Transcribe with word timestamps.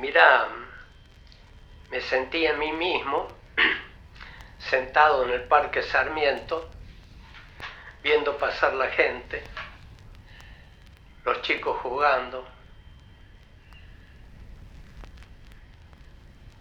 Mira, 0.00 0.48
me 1.90 2.00
sentí 2.00 2.46
a 2.46 2.54
mí 2.54 2.72
mismo 2.72 3.28
sentado 4.58 5.24
en 5.24 5.30
el 5.30 5.42
Parque 5.42 5.82
Sarmiento, 5.82 6.70
viendo 8.02 8.38
pasar 8.38 8.72
la 8.72 8.88
gente, 8.88 9.44
los 11.22 11.42
chicos 11.42 11.76
jugando 11.82 12.48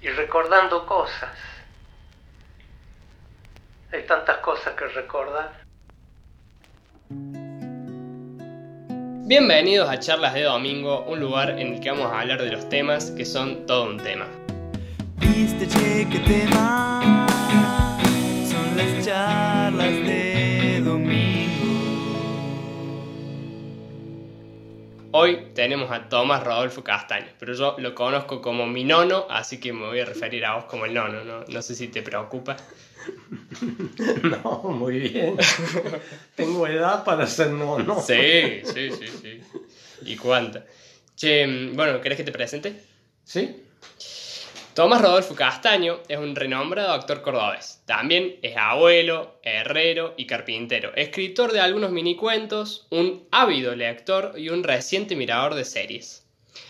y 0.02 0.10
recordando 0.10 0.86
cosas. 0.86 1.38
Hay 3.94 4.04
tantas 4.06 4.40
cosas 4.40 4.76
que 4.76 4.86
recordar. 4.86 5.69
Bienvenidos 9.30 9.88
a 9.88 10.00
Charlas 10.00 10.34
de 10.34 10.42
Domingo, 10.42 11.06
un 11.08 11.20
lugar 11.20 11.52
en 11.52 11.76
el 11.76 11.80
que 11.80 11.92
vamos 11.92 12.12
a 12.12 12.22
hablar 12.22 12.42
de 12.42 12.50
los 12.50 12.68
temas 12.68 13.12
que 13.12 13.26
son 13.26 13.68
todo 13.68 13.88
un 13.88 13.98
tema. 13.98 14.26
De 20.08 20.19
Hoy 25.22 25.48
tenemos 25.54 25.92
a 25.92 26.08
Tomás 26.08 26.46
Rodolfo 26.46 26.82
Castaño, 26.82 27.28
pero 27.38 27.54
yo 27.54 27.76
lo 27.78 27.94
conozco 27.94 28.42
como 28.42 28.66
mi 28.66 28.86
nono, 28.86 29.28
así 29.30 29.60
que 29.60 29.74
me 29.74 29.86
voy 29.86 30.00
a 30.00 30.06
referir 30.06 30.46
a 30.46 30.56
vos 30.56 30.64
como 30.64 30.86
el 30.86 30.94
nono, 30.94 31.26
¿no? 31.26 31.44
No 31.46 31.62
sé 31.62 31.76
si 31.76 31.90
te 31.90 32.02
preocupa. 32.02 32.56
No, 34.24 34.62
muy 34.64 35.00
bien. 35.00 35.36
Tengo 36.36 36.66
edad 36.68 37.04
para 37.04 37.28
ser 37.28 37.50
nono. 37.50 38.02
Sí, 38.02 38.62
sí, 38.64 38.92
sí, 38.92 39.08
sí. 39.08 39.42
¿Y 40.04 40.16
cuánta? 40.16 40.66
Che, 41.18 41.46
mm, 41.46 41.76
bueno, 41.76 42.00
¿querés 42.00 42.18
que 42.18 42.24
te 42.24 42.32
presente? 42.32 42.82
¿Sí? 43.26 43.64
Tomás 44.80 45.02
Rodolfo 45.02 45.36
Castaño 45.36 46.00
es 46.08 46.18
un 46.18 46.38
renombrado 46.38 46.94
actor 46.94 47.22
cordobés. 47.22 47.84
También 47.86 48.38
es 48.42 48.56
abuelo, 48.56 49.38
herrero 49.44 50.14
y 50.16 50.26
carpintero. 50.26 50.96
Escritor 50.96 51.52
de 51.52 51.60
algunos 51.60 51.92
minicuentos, 51.92 52.88
un 52.90 53.28
ávido 53.30 53.76
lector 53.76 54.36
y 54.38 54.48
un 54.48 54.64
reciente 54.64 55.18
mirador 55.18 55.56
de 55.56 55.66
series. 55.66 56.26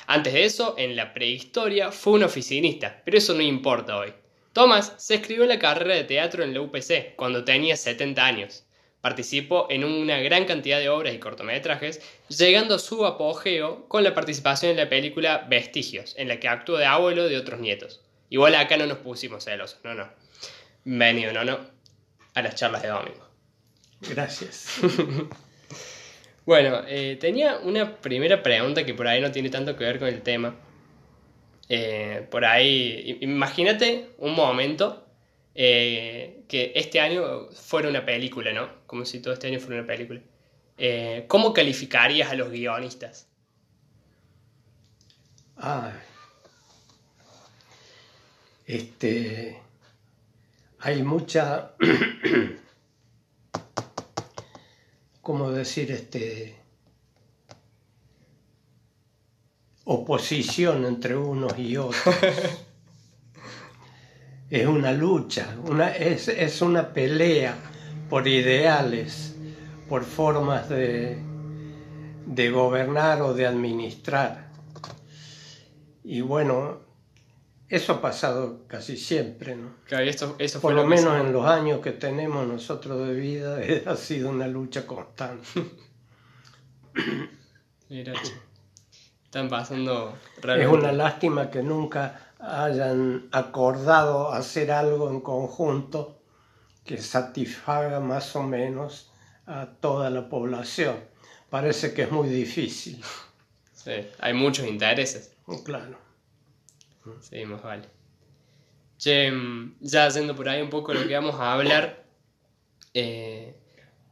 Antes 0.07 0.33
de 0.33 0.45
eso, 0.45 0.73
en 0.79 0.95
la 0.95 1.13
prehistoria, 1.13 1.91
fue 1.91 2.13
un 2.13 2.23
oficinista, 2.23 2.99
pero 3.05 3.19
eso 3.19 3.35
no 3.35 3.43
importa 3.43 3.97
hoy. 3.97 4.11
Tomás 4.53 4.95
se 4.97 5.13
escribió 5.13 5.45
la 5.45 5.59
carrera 5.59 5.93
de 5.93 6.05
teatro 6.05 6.43
en 6.43 6.55
la 6.55 6.61
UPC 6.61 7.15
cuando 7.15 7.43
tenía 7.43 7.77
70 7.77 8.25
años. 8.25 8.65
Participó 9.01 9.67
en 9.69 9.83
una 9.83 10.19
gran 10.19 10.45
cantidad 10.45 10.79
de 10.79 10.89
obras 10.89 11.13
y 11.13 11.19
cortometrajes, 11.19 12.01
llegando 12.27 12.75
a 12.75 12.79
su 12.79 13.05
apogeo 13.05 13.87
con 13.87 14.03
la 14.03 14.13
participación 14.13 14.71
en 14.71 14.77
la 14.77 14.89
película 14.89 15.45
Vestigios, 15.49 16.15
en 16.17 16.27
la 16.27 16.39
que 16.39 16.47
actuó 16.47 16.77
de 16.77 16.85
abuelo 16.85 17.27
de 17.29 17.37
otros 17.37 17.59
nietos. 17.59 18.01
Igual 18.29 18.55
acá 18.55 18.77
no 18.77 18.85
nos 18.85 18.97
pusimos 18.97 19.45
celosos, 19.45 19.79
no, 19.83 19.93
no. 19.95 20.09
Venido, 20.83 21.31
no, 21.31 21.45
no, 21.45 21.59
a 22.33 22.41
las 22.41 22.55
charlas 22.55 22.81
de 22.81 22.89
domingo. 22.89 23.25
Gracias. 24.01 24.79
Bueno, 26.49 26.81
eh, 26.87 27.15
tenía 27.21 27.59
una 27.59 27.97
primera 27.97 28.41
pregunta 28.41 28.83
que 28.83 28.95
por 28.95 29.07
ahí 29.07 29.21
no 29.21 29.31
tiene 29.31 29.51
tanto 29.51 29.75
que 29.75 29.83
ver 29.83 29.99
con 29.99 30.07
el 30.07 30.23
tema. 30.23 30.55
Eh, 31.69 32.25
por 32.31 32.43
ahí, 32.43 33.19
imagínate 33.21 34.07
un 34.17 34.33
momento 34.33 35.05
eh, 35.53 36.41
que 36.47 36.71
este 36.73 37.01
año 37.01 37.51
fuera 37.51 37.87
una 37.87 38.03
película, 38.03 38.51
¿no? 38.51 38.67
Como 38.89 39.05
si 39.05 39.19
todo 39.19 39.35
este 39.35 39.45
año 39.45 39.59
fuera 39.59 39.81
una 39.81 39.87
película. 39.87 40.19
Eh, 40.75 41.25
¿Cómo 41.27 41.53
calificarías 41.53 42.31
a 42.31 42.33
los 42.33 42.49
guionistas? 42.49 43.27
Ay. 45.57 45.93
Este. 48.65 49.61
Hay 50.79 51.03
mucha. 51.03 51.73
¿Cómo 55.21 55.51
decir? 55.51 55.91
Este. 55.91 56.55
Oposición 59.83 60.85
entre 60.85 61.15
unos 61.15 61.59
y 61.59 61.77
otros. 61.77 62.01
es 64.49 64.65
una 64.65 64.91
lucha, 64.93 65.55
una, 65.63 65.95
es, 65.95 66.27
es 66.27 66.63
una 66.63 66.91
pelea 66.91 67.68
por 68.09 68.27
ideales, 68.27 69.35
por 69.87 70.03
formas 70.03 70.67
de, 70.69 71.21
de 72.25 72.49
gobernar 72.51 73.21
o 73.21 73.33
de 73.33 73.45
administrar. 73.45 74.49
Y 76.03 76.21
bueno, 76.21 76.79
eso 77.67 77.93
ha 77.93 78.01
pasado 78.01 78.65
casi 78.67 78.97
siempre, 78.97 79.55
¿no? 79.55 79.75
Claro, 79.85 80.05
esto, 80.05 80.35
fue 80.37 80.59
Por 80.59 80.73
lo 80.73 80.85
menos 80.85 81.19
en 81.21 81.31
los 81.31 81.45
años 81.45 81.81
que 81.81 81.91
tenemos 81.91 82.47
nosotros 82.47 83.07
de 83.07 83.13
vida, 83.13 83.59
ha 83.85 83.95
sido 83.95 84.29
una 84.29 84.47
lucha 84.47 84.87
constante. 84.87 85.47
Mira. 87.89 88.13
Están 89.23 89.47
pasando 89.49 90.15
Es 90.37 90.43
realmente- 90.43 90.77
una 90.77 90.91
lástima 90.91 91.51
que 91.51 91.61
nunca 91.61 92.31
hayan 92.39 93.27
acordado 93.31 94.31
hacer 94.31 94.71
algo 94.71 95.11
en 95.11 95.21
conjunto 95.21 96.18
que 96.89 96.97
satisfaga 96.97 97.99
más 97.99 98.35
o 98.35 98.41
menos 98.41 99.11
a 99.45 99.67
toda 99.79 100.09
la 100.09 100.27
población. 100.27 100.95
Parece 101.51 101.93
que 101.93 102.01
es 102.01 102.11
muy 102.11 102.27
difícil, 102.29 102.99
Sí, 103.71 103.91
hay 104.17 104.33
muchos 104.33 104.65
intereses. 104.67 105.37
claro. 105.63 105.99
Sí, 107.21 107.45
más 107.45 107.61
vale. 107.61 107.87
Che, 108.97 109.31
mm, 109.31 109.75
ya 109.81 110.09
yendo 110.09 110.35
por 110.35 110.49
ahí 110.49 110.63
un 110.63 110.71
poco 110.71 110.91
lo 110.95 111.07
que 111.07 111.13
vamos 111.13 111.35
a 111.35 111.53
hablar, 111.53 112.05
eh, 112.95 113.55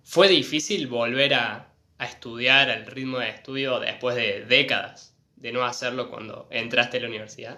¿fue 0.03 0.27
difícil 0.27 0.85
volver 0.85 1.33
a, 1.33 1.73
a 1.97 2.05
estudiar 2.05 2.69
al 2.69 2.85
ritmo 2.85 3.17
de 3.17 3.29
estudio 3.29 3.79
después 3.79 4.15
de 4.15 4.45
décadas 4.45 5.15
de 5.35 5.51
no 5.51 5.65
hacerlo 5.65 6.11
cuando 6.11 6.47
entraste 6.51 6.97
a 6.97 7.01
la 7.01 7.07
universidad? 7.07 7.57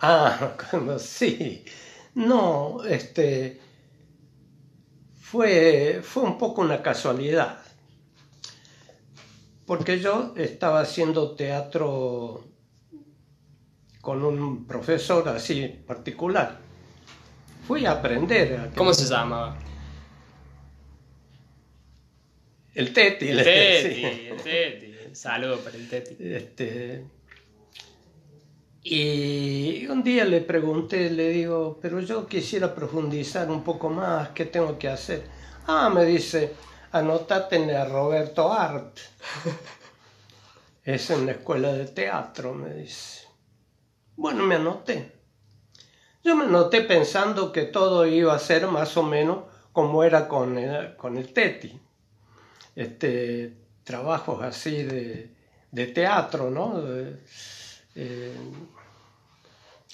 Ah, 0.00 0.56
cuando 0.70 0.98
sí. 0.98 1.64
No, 2.14 2.84
este 2.84 3.60
fue, 5.20 6.00
fue 6.02 6.22
un 6.22 6.38
poco 6.38 6.60
una 6.60 6.80
casualidad. 6.80 7.58
Porque 9.66 9.98
yo 9.98 10.34
estaba 10.36 10.80
haciendo 10.80 11.34
teatro 11.34 12.44
con 14.00 14.22
un 14.22 14.66
profesor 14.66 15.28
así 15.28 15.66
particular. 15.66 16.58
Fui 17.66 17.86
a 17.86 17.92
aprender. 17.92 18.60
a 18.60 18.70
¿Cómo 18.76 18.92
se 18.92 19.06
llamaba? 19.06 19.58
El 22.74 22.92
Teti. 22.92 23.28
El 23.28 23.38
Teti, 23.38 23.88
decía. 23.88 24.10
el 24.30 24.42
Teti. 24.42 24.94
Saludo 25.14 25.58
para 25.60 25.76
el 25.76 25.88
Teti. 25.88 26.16
Este, 26.20 27.04
y 28.86 29.86
un 29.86 30.02
día 30.04 30.26
le 30.26 30.42
pregunté, 30.42 31.08
le 31.08 31.30
digo, 31.30 31.78
pero 31.80 32.00
yo 32.00 32.26
quisiera 32.26 32.74
profundizar 32.74 33.50
un 33.50 33.64
poco 33.64 33.88
más, 33.88 34.28
¿qué 34.30 34.44
tengo 34.44 34.78
que 34.78 34.88
hacer? 34.88 35.26
Ah, 35.66 35.88
me 35.88 36.04
dice, 36.04 36.52
anotate 36.92 37.56
en 37.56 37.70
a 37.70 37.86
Roberto 37.86 38.52
Art. 38.52 38.98
Es 40.84 41.08
en 41.08 41.24
la 41.24 41.32
escuela 41.32 41.72
de 41.72 41.86
teatro, 41.86 42.52
me 42.52 42.74
dice. 42.74 43.26
Bueno, 44.16 44.44
me 44.44 44.56
anoté. 44.56 45.12
Yo 46.22 46.36
me 46.36 46.44
anoté 46.44 46.82
pensando 46.82 47.52
que 47.52 47.62
todo 47.62 48.04
iba 48.04 48.34
a 48.34 48.38
ser 48.38 48.66
más 48.66 48.94
o 48.98 49.02
menos 49.02 49.44
como 49.72 50.04
era 50.04 50.28
con 50.28 50.58
el, 50.58 50.94
con 50.96 51.16
el 51.16 51.32
Teti. 51.32 51.80
Este, 52.76 53.56
trabajos 53.82 54.42
así 54.42 54.82
de, 54.82 55.34
de 55.70 55.86
teatro, 55.86 56.50
¿no? 56.50 56.82
De, 56.82 57.18
eh, 57.94 58.36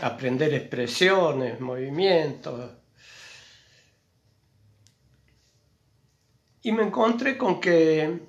aprender 0.02 0.52
expresiones, 0.55 1.61
movimientos. 1.61 2.70
Y 6.62 6.73
me 6.73 6.82
encontré 6.82 7.38
con 7.38 7.61
que 7.61 8.20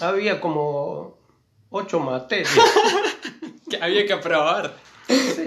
había 0.00 0.40
como 0.40 1.18
ocho 1.70 2.00
materias. 2.00 2.50
Que 3.70 3.76
había 3.76 4.04
que 4.04 4.12
aprobar. 4.12 4.74
Sí. 5.06 5.44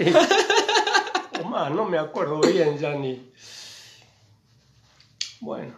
O 1.38 1.44
más, 1.44 1.70
no 1.70 1.84
me 1.84 1.98
acuerdo 1.98 2.40
bien 2.40 2.78
ya 2.78 2.94
ni. 2.94 3.30
Bueno. 5.40 5.74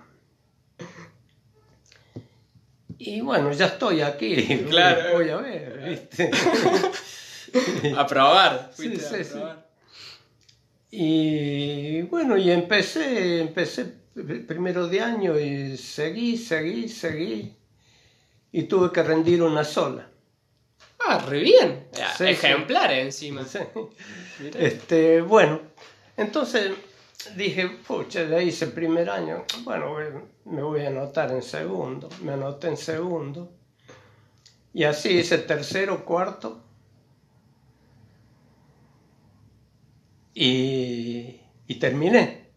Y 2.99 3.21
bueno, 3.21 3.51
ya 3.53 3.67
estoy 3.67 4.01
aquí. 4.01 4.65
Claro. 4.71 5.15
Voy 5.15 5.29
a 5.31 5.37
ver, 5.39 5.83
¿viste? 5.89 6.31
Aprobar. 7.97 8.71
Sí, 8.75 8.89
fuiste 8.89 9.07
a 9.07 9.09
sí, 9.09 9.25
sí. 9.25 9.31
aprobar. 9.39 9.67
Y 10.91 12.03
bueno, 12.03 12.37
y 12.37 12.51
empecé, 12.51 13.41
empecé 13.41 13.85
primero 14.47 14.89
de 14.89 15.01
año 15.01 15.39
y 15.39 15.77
seguí, 15.77 16.39
seguí, 16.39 16.89
seguí. 16.89 17.55
Y 18.53 18.63
tuve 18.63 18.91
que 18.93 19.03
rendir 19.03 19.43
una 19.43 19.65
sola. 19.65 20.09
Ah, 21.07 21.19
re 21.19 21.41
bien. 21.41 21.89
Sí, 22.17 22.25
Ejemplar 22.25 22.93
encima. 22.93 23.45
Sí. 23.45 23.59
Mirá. 24.39 24.61
Este, 24.61 25.21
bueno, 25.21 25.61
entonces 26.17 26.73
dije, 27.35 27.69
pucha, 27.87 28.25
ya 28.25 28.41
hice 28.41 28.67
el 28.67 28.73
primer 28.73 29.11
año, 29.11 29.45
bueno, 29.65 29.97
me 30.45 30.63
voy 30.63 30.83
a 30.83 30.89
anotar 30.89 31.31
en 31.33 31.43
segundo. 31.43 32.09
Me 32.23 32.33
anoté 32.33 32.69
en 32.69 32.77
segundo. 32.77 33.53
Y 34.73 34.85
así 34.85 35.11
hice 35.11 35.39
tercero, 35.39 36.05
cuarto. 36.05 36.63
Y, 40.39 41.41
y 41.67 41.75
terminé. 41.77 42.51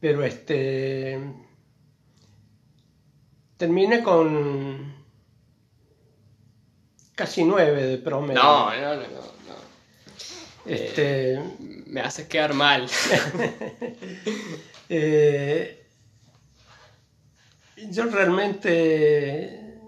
Pero 0.00 0.24
este. 0.24 1.16
Terminé 3.56 4.02
con 4.02 4.96
casi 7.14 7.44
nueve 7.44 7.86
de 7.86 7.98
promedio. 7.98 8.42
No, 8.42 8.74
no, 8.74 8.94
no, 8.96 9.02
no. 9.02 9.06
no. 9.06 9.56
Este, 10.66 11.40
Me 11.86 12.00
haces 12.00 12.26
quedar 12.26 12.52
mal. 12.52 12.88
eh, 14.88 15.86
yo 17.90 18.06
realmente 18.06 19.78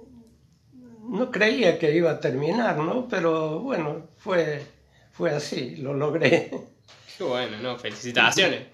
no 1.08 1.32
creía 1.32 1.76
que 1.80 1.92
iba 1.92 2.12
a 2.12 2.20
terminar, 2.20 2.78
¿no? 2.78 3.08
Pero 3.08 3.58
bueno, 3.58 4.06
fue, 4.19 4.77
fue 5.18 5.30
así, 5.32 5.76
lo 5.76 5.92
logré. 5.94 6.50
Qué 7.18 7.24
bueno, 7.24 7.58
no, 7.60 7.76
felicitaciones. 7.78 8.68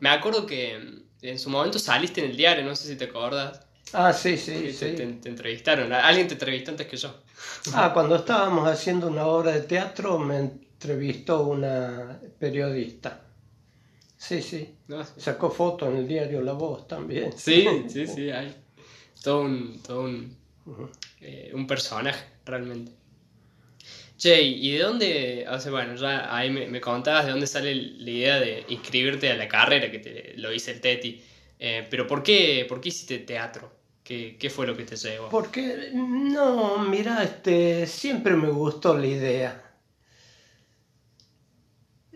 Me 0.00 0.08
acuerdo 0.10 0.44
que 0.44 0.76
en 1.22 1.38
su 1.38 1.48
momento 1.48 1.78
saliste 1.78 2.22
en 2.24 2.32
el 2.32 2.36
diario, 2.36 2.64
no 2.64 2.74
sé 2.74 2.88
si 2.88 2.96
te 2.96 3.04
acordás. 3.04 3.60
Ah, 3.92 4.12
sí, 4.12 4.36
sí, 4.36 4.52
te, 4.52 4.72
sí. 4.72 4.96
te- 4.96 5.06
te 5.06 5.28
entrevistaron. 5.28 5.92
Alguien 5.92 6.26
te 6.26 6.34
entrevistó 6.34 6.72
antes 6.72 6.88
que 6.88 6.96
yo. 6.96 7.14
Ah, 7.74 7.92
cuando 7.94 8.16
estábamos 8.16 8.68
haciendo 8.68 9.06
una 9.06 9.24
obra 9.26 9.52
de 9.52 9.60
teatro 9.60 10.18
me 10.18 10.38
entrevistó 10.38 11.44
una 11.44 12.18
periodista. 12.40 13.20
Sí, 14.18 14.42
sí. 14.42 14.74
¿no? 14.88 15.04
Sacó 15.04 15.48
foto 15.50 15.88
en 15.88 15.98
el 15.98 16.08
diario 16.08 16.42
La 16.42 16.52
Voz 16.54 16.88
también. 16.88 17.32
Sí, 17.36 17.66
sí, 17.88 18.06
sí, 18.08 18.30
hay. 18.30 18.52
Todo 19.22 19.42
un, 19.42 19.80
todo 19.82 20.00
un, 20.02 20.36
eh, 21.20 21.52
un 21.54 21.66
personaje, 21.68 22.24
realmente. 22.44 22.90
Che, 24.24 24.40
¿y 24.40 24.72
de 24.72 24.78
dónde, 24.78 25.46
o 25.46 25.70
bueno, 25.70 25.96
ya 25.96 26.34
ahí 26.34 26.48
me, 26.48 26.66
me 26.66 26.80
contabas 26.80 27.26
de 27.26 27.32
dónde 27.32 27.46
sale 27.46 27.74
la 27.74 28.10
idea 28.10 28.40
de 28.40 28.64
inscribirte 28.68 29.30
a 29.30 29.36
la 29.36 29.46
carrera, 29.46 29.90
que 29.90 29.98
te 29.98 30.32
lo 30.38 30.50
hice 30.50 30.70
el 30.70 30.80
Teti, 30.80 31.22
eh, 31.58 31.86
pero 31.90 32.06
¿por 32.06 32.22
qué, 32.22 32.64
¿por 32.66 32.80
qué 32.80 32.88
hiciste 32.88 33.18
teatro? 33.18 33.70
¿Qué, 34.02 34.38
qué 34.40 34.48
fue 34.48 34.66
lo 34.66 34.74
que 34.74 34.84
te 34.84 34.96
llevó? 34.96 35.28
Porque, 35.28 35.90
no, 35.92 36.78
mira, 36.78 37.22
este, 37.22 37.86
siempre 37.86 38.32
me 38.34 38.48
gustó 38.48 38.96
la 38.96 39.06
idea. 39.06 39.74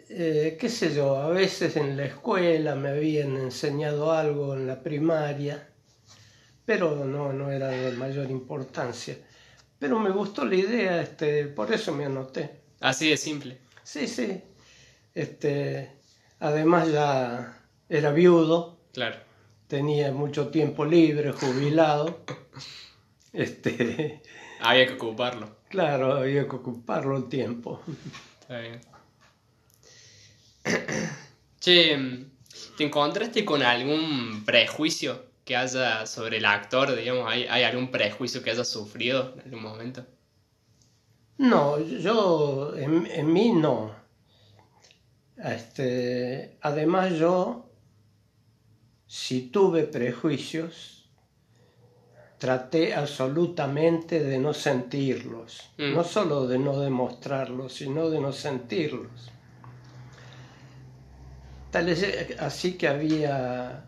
Eh, 0.09 0.57
qué 0.59 0.69
sé 0.71 0.95
yo, 0.95 1.15
a 1.15 1.29
veces 1.29 1.77
en 1.77 1.95
la 1.95 2.07
escuela 2.07 2.75
me 2.75 2.89
habían 2.89 3.37
enseñado 3.37 4.13
algo 4.13 4.55
en 4.55 4.67
la 4.67 4.83
primaria, 4.83 5.69
pero 6.65 7.05
no, 7.05 7.35
no 7.35 7.53
era 7.53 7.69
de 7.69 7.93
mayor 7.93 8.31
importancia. 8.31 9.19
Pero 9.79 9.99
me 10.01 10.11
gustó 10.11 10.45
la 10.45 10.55
idea, 10.57 11.01
este, 11.01 11.45
por 11.47 11.73
eso 11.73 11.93
me 11.95 12.05
anoté. 12.05 12.61
Así 12.81 13.11
de 13.11 13.17
simple. 13.17 13.59
Sí, 13.85 14.07
sí. 14.09 14.41
Este, 15.15 15.93
además 16.41 16.91
ya 16.91 17.61
era 17.89 18.11
viudo, 18.13 18.79
Claro. 18.93 19.17
tenía 19.69 20.13
mucho 20.13 20.49
tiempo 20.49 20.85
libre, 20.85 21.33
jubilado. 21.33 22.25
Este, 23.33 24.23
Había 24.61 24.87
que 24.87 24.95
ocuparlo. 24.95 25.57
claro, 25.69 26.15
había 26.15 26.49
que 26.49 26.57
ocuparlo 26.57 27.17
el 27.17 27.29
tiempo. 27.29 27.81
Está 28.41 28.59
bien. 28.61 28.81
Che, 31.61 32.27
¿te 32.77 32.85
encontraste 32.85 33.45
con 33.45 33.63
algún 33.63 34.45
prejuicio 34.45 35.27
que 35.49 35.57
haya 35.57 36.05
sobre 36.05 36.37
el 36.37 36.45
actor? 36.45 36.95
Digamos, 36.95 37.25
¿hay, 37.27 37.45
hay 37.45 37.63
algún 37.63 37.91
prejuicio 37.91 38.43
que 38.43 38.51
hayas 38.51 38.69
sufrido 38.69 39.33
en 39.33 39.41
algún 39.41 39.63
momento? 39.63 40.05
No, 41.39 41.81
yo, 41.81 42.75
en, 42.77 43.07
en 43.07 43.33
mí 43.33 43.53
no. 43.53 43.95
Este, 45.39 46.59
además 46.61 47.15
yo, 47.15 47.71
si 49.07 49.49
tuve 49.49 49.85
prejuicios, 49.85 51.09
traté 52.37 52.95
absolutamente 52.95 54.23
de 54.23 54.39
no 54.39 54.53
sentirlos. 54.53 55.71
Mm. 55.79 55.95
No 55.95 56.05
solo 56.05 56.47
de 56.47 56.59
no 56.59 56.79
demostrarlos, 56.79 57.73
sino 57.73 58.11
de 58.11 58.21
no 58.21 58.33
sentirlos. 58.33 59.33
Tal 61.71 61.89
es 61.89 62.03
eh, 62.03 62.37
así 62.39 62.75
que 62.75 62.89
había 62.89 63.88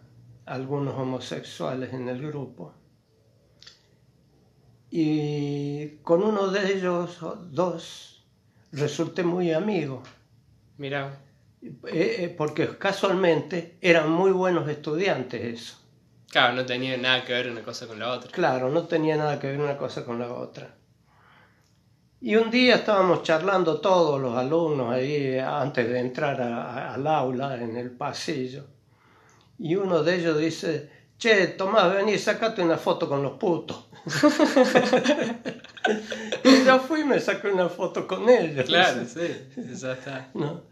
algunos 0.50 0.94
homosexuales 0.98 1.92
en 1.92 2.08
el 2.08 2.20
grupo. 2.26 2.74
Y 4.90 5.98
con 6.02 6.22
uno 6.22 6.48
de 6.48 6.72
ellos, 6.74 7.18
dos, 7.50 8.24
resulté 8.72 9.22
muy 9.22 9.52
amigo, 9.52 10.02
Mira, 10.78 11.12
eh, 11.62 12.16
eh, 12.18 12.34
porque 12.36 12.76
casualmente 12.78 13.78
eran 13.80 14.10
muy 14.10 14.32
buenos 14.32 14.68
estudiantes 14.68 15.40
eso. 15.60 15.76
claro, 16.30 16.54
no 16.54 16.64
tenía 16.66 16.96
nada 16.96 17.22
que 17.24 17.32
ver 17.34 17.50
una 17.50 17.62
cosa 17.62 17.86
con 17.86 17.98
la 18.00 18.10
otra. 18.10 18.30
Claro, 18.32 18.70
no 18.70 18.84
tenía 18.84 19.16
nada 19.16 19.38
que 19.38 19.46
ver 19.48 19.60
una 19.60 19.76
cosa 19.76 20.04
con 20.04 20.18
la 20.18 20.32
otra. 20.32 20.74
Y 22.22 22.34
un 22.36 22.50
día 22.50 22.74
estábamos 22.76 23.22
charlando 23.22 23.80
todos 23.80 24.20
los 24.20 24.36
alumnos 24.36 24.92
ahí 24.92 25.38
antes 25.38 25.88
de 25.88 25.98
entrar 26.00 26.40
a- 26.42 26.64
a- 26.90 26.94
al 26.94 27.06
aula 27.06 27.54
en 27.62 27.76
el 27.76 27.90
pasillo. 27.92 28.64
Y 29.60 29.76
uno 29.76 30.02
de 30.02 30.16
ellos 30.16 30.38
dice, 30.38 30.88
che, 31.18 31.48
Tomás, 31.48 31.92
vení, 31.92 32.16
sacate 32.16 32.62
una 32.62 32.78
foto 32.78 33.06
con 33.06 33.22
los 33.22 33.32
putos. 33.32 33.88
y 36.44 36.64
yo 36.64 36.80
fui 36.80 37.02
y 37.02 37.04
me 37.04 37.20
saqué 37.20 37.48
una 37.48 37.68
foto 37.68 38.06
con 38.06 38.26
ellos. 38.30 38.64
Claro, 38.64 39.04
sí, 39.04 39.36
está. 39.70 40.30
¿no? 40.32 40.62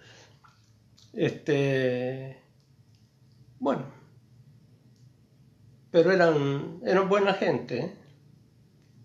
Este, 1.12 2.40
bueno, 3.58 3.85
pero 5.90 6.11
eran, 6.11 6.81
eran 6.82 7.11
buena 7.11 7.35
gente, 7.35 7.79
¿eh? 7.79 7.94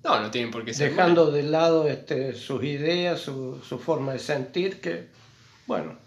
No, 0.06 0.22
no 0.22 0.32
tienen 0.32 0.52
por 0.52 0.64
qué 0.64 0.74
ser. 0.74 0.92
dejando 0.92 1.30
de 1.30 1.44
lado 1.44 1.90
este, 1.90 2.36
sus 2.36 2.64
ideas, 2.64 3.20
su, 3.20 3.62
su 3.62 3.80
forma 3.80 4.14
de 4.14 4.20
sentir, 4.20 4.80
que, 4.80 5.10
bueno, 5.68 5.98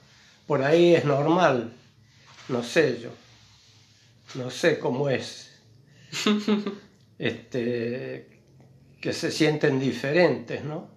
por 0.46 0.62
ahí 0.62 0.94
es 0.94 1.04
normal, 1.04 1.74
no 2.48 2.62
sé 2.62 3.00
yo, 3.00 3.10
no 4.34 4.50
sé 4.50 4.78
cómo 4.78 5.08
es, 5.08 5.60
este, 7.18 8.28
que 9.00 9.12
se 9.12 9.30
sienten 9.30 9.78
diferentes, 9.80 10.64
¿no? 10.64 10.90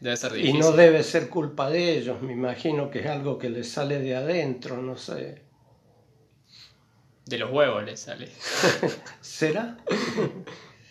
Debe 0.00 0.16
ser 0.16 0.32
Y 0.38 0.52
difícil. 0.52 0.60
no 0.60 0.72
debe 0.72 1.02
ser 1.02 1.28
culpa 1.28 1.68
de 1.70 1.98
ellos, 1.98 2.22
me 2.22 2.32
imagino 2.32 2.90
que 2.90 3.00
es 3.00 3.06
algo 3.06 3.38
que 3.38 3.50
les 3.50 3.68
sale 3.70 3.98
de 4.00 4.14
adentro, 4.16 4.80
no 4.80 4.96
sé. 4.96 5.42
De 7.26 7.36
los 7.38 7.50
huevos 7.50 7.84
le 7.84 7.96
sale. 7.96 8.28
¿Será? 9.20 9.78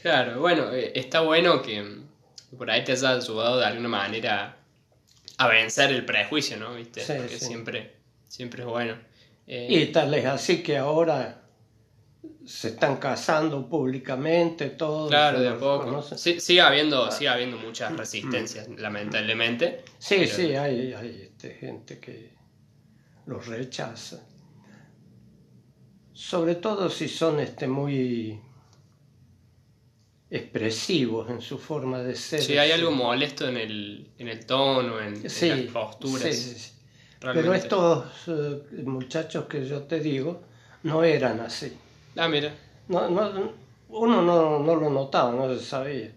Claro, 0.01 0.39
bueno, 0.39 0.71
eh, 0.71 0.91
está 0.95 1.21
bueno 1.21 1.61
que 1.63 1.83
por 2.55 2.69
ahí 2.69 2.83
te 2.83 2.91
haya 2.93 3.13
ayudado 3.15 3.57
de 3.59 3.65
alguna 3.65 3.89
manera 3.89 4.57
a 5.37 5.47
vencer 5.47 5.91
el 5.91 6.05
prejuicio, 6.05 6.55
¿no? 6.57 6.75
¿Viste? 6.75 7.01
Sí, 7.01 7.13
que 7.27 7.39
sí. 7.39 7.45
siempre, 7.45 7.95
siempre 8.27 8.61
es 8.61 8.69
bueno. 8.69 8.95
Eh, 9.47 9.67
Y 9.69 9.85
tal 9.93 10.13
es 10.13 10.25
así 10.25 10.61
que 10.61 10.77
ahora 10.77 11.41
se 12.45 12.69
están 12.69 12.97
casando 12.97 13.67
públicamente, 13.69 14.69
todos. 14.71 15.09
claro, 15.09 15.39
de 15.39 15.49
a 15.49 15.57
poco. 15.57 15.85
conocen. 15.85 16.17
Sí, 16.17 16.39
sigue, 16.39 16.61
habiendo, 16.61 17.09
sigue 17.11 17.29
habiendo 17.29 17.57
muchas 17.57 17.95
resistencias, 17.95 18.67
lamentablemente. 18.69 19.83
Sí, 19.97 20.15
Pero- 20.19 20.35
sí, 20.35 20.55
hay, 20.55 20.93
hay 20.93 21.21
este, 21.23 21.53
gente 21.55 21.99
que 21.99 22.33
los 23.25 23.47
rechaza. 23.47 24.21
Sobre 26.13 26.55
todo 26.55 26.89
si 26.89 27.07
son 27.07 27.39
este, 27.39 27.67
muy 27.67 28.39
expresivos 30.29 31.29
en 31.29 31.41
su 31.41 31.57
forma 31.57 31.99
de 32.03 32.15
ser. 32.15 32.41
Sí, 32.41 32.57
hay 32.57 32.71
algo 32.71 32.91
molesto 32.91 33.47
en 33.47 33.57
el, 33.57 34.11
en 34.17 34.27
el 34.27 34.45
tono, 34.45 34.99
en, 34.99 35.23
las 35.23 35.33
posturas. 35.71 36.23
sí, 36.23 36.53
sí, 36.53 36.59
sí. 36.59 36.71
Realmente. 37.21 37.49
Pero 37.49 37.53
estos 37.53 38.27
eh, 38.27 38.83
muchachos 38.83 39.45
que 39.45 39.65
yo 39.65 39.83
te 39.83 39.99
digo 39.99 40.41
no 40.83 41.03
eran 41.03 41.39
así. 41.39 41.77
Ah, 42.15 42.27
mira. 42.27 42.53
No, 42.87 43.09
no, 43.09 43.51
uno 43.89 44.21
no, 44.21 44.59
no 44.59 44.75
lo 44.75 44.89
notaba, 44.89 45.31
no 45.31 45.53
se 45.53 45.63
sabía, 45.63 46.11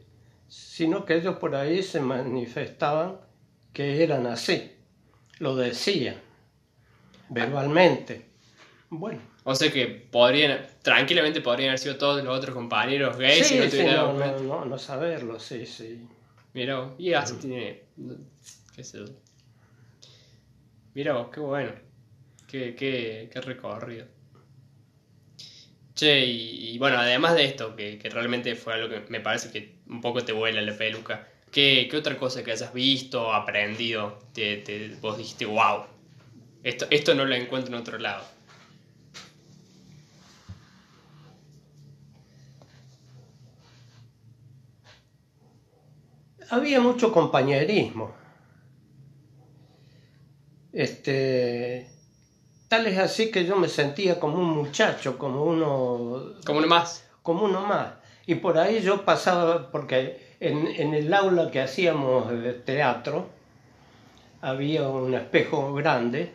sino 0.49 1.04
que 1.04 1.16
ellos 1.16 1.37
por 1.37 1.54
ahí 1.54 1.83
se 1.83 2.00
manifestaban 2.00 3.16
que 3.73 4.02
eran 4.02 4.26
así, 4.26 4.73
lo 5.38 5.57
decían 5.57 6.16
verbalmente. 7.30 8.26
Bueno, 8.90 9.21
O 9.45 9.54
sea 9.54 9.71
que 9.73 9.87
podrían, 9.87 10.66
tranquilamente 10.83 11.40
podrían 11.40 11.71
haber 11.71 11.78
sido 11.78 11.97
todos 11.97 12.23
los 12.23 12.37
otros 12.37 12.54
compañeros 12.54 13.16
gays 13.16 13.47
sí, 13.47 13.54
y 13.54 13.59
no 13.59 13.71
sí, 13.71 13.76
hubieras 13.76 13.97
no, 13.97 14.12
no, 14.12 14.40
no, 14.40 14.64
no 14.64 14.78
saberlo, 14.78 15.38
sí, 15.38 15.64
sí. 15.64 16.07
Mira 16.52 16.90
y 16.99 17.12
así 17.14 17.35
tiene. 17.37 17.85
¿Qué 18.75 18.83
sé 18.83 18.99
yo? 18.99 19.04
Mira 20.94 21.14
vos, 21.14 21.30
qué 21.32 21.40
bueno. 21.40 21.73
Qué, 22.49 22.75
qué, 22.76 23.28
qué 23.32 23.40
recorrido. 23.40 24.06
Che, 25.94 26.25
y, 26.25 26.78
bueno, 26.78 26.99
además 26.99 27.35
de 27.35 27.44
esto, 27.44 27.76
que, 27.76 27.99
que 27.99 28.09
realmente 28.09 28.54
fue 28.56 28.75
algo 28.75 28.88
que 28.88 29.00
me 29.11 29.20
parece 29.20 29.50
que 29.50 29.80
un 29.87 30.00
poco 30.00 30.25
te 30.25 30.32
vuela 30.32 30.62
la 30.62 30.76
peluca, 30.76 31.28
¿qué, 31.50 31.88
qué 31.90 31.97
otra 31.97 32.16
cosa 32.16 32.42
que 32.42 32.52
hayas 32.52 32.73
visto, 32.73 33.32
aprendido, 33.32 34.18
te, 34.32 34.56
te- 34.59 34.97
vos 35.00 35.18
dijiste, 35.18 35.44
wow, 35.47 35.85
esto, 36.64 36.87
esto 36.90 37.14
no 37.14 37.25
lo 37.26 37.35
encuentro 37.37 37.75
en 37.75 37.80
otro 37.82 37.99
lado? 37.99 38.25
Había 46.50 46.80
mucho 46.80 47.11
compañerismo. 47.12 48.19
Este, 50.72 51.88
tal 52.68 52.86
es 52.86 52.98
así 52.98 53.30
que 53.30 53.44
yo 53.44 53.56
me 53.56 53.68
sentía 53.68 54.20
como 54.20 54.38
un 54.38 54.50
muchacho, 54.50 55.18
como 55.18 55.44
uno, 55.44 56.34
Como 56.44 56.58
uno 56.60 56.68
más. 56.68 57.04
como 57.22 57.44
uno 57.44 57.60
más. 57.66 57.94
Y 58.26 58.36
por 58.36 58.58
ahí 58.58 58.80
yo 58.80 59.04
pasaba, 59.04 59.70
porque 59.72 60.36
en, 60.40 60.66
en 60.68 60.94
el 60.94 61.12
aula 61.12 61.50
que 61.50 61.60
hacíamos 61.60 62.30
de 62.30 62.52
teatro 62.52 63.28
había 64.40 64.88
un 64.88 65.14
espejo 65.14 65.74
grande, 65.74 66.32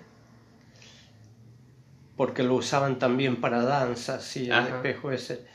porque 2.18 2.44
lo 2.44 2.56
usaban 2.56 3.00
también 3.00 3.42
para 3.42 3.64
danzas 3.64 4.36
y 4.38 4.46
el 4.46 4.52
Ajá. 4.54 4.68
espejo 4.78 5.12
ese. 5.12 5.46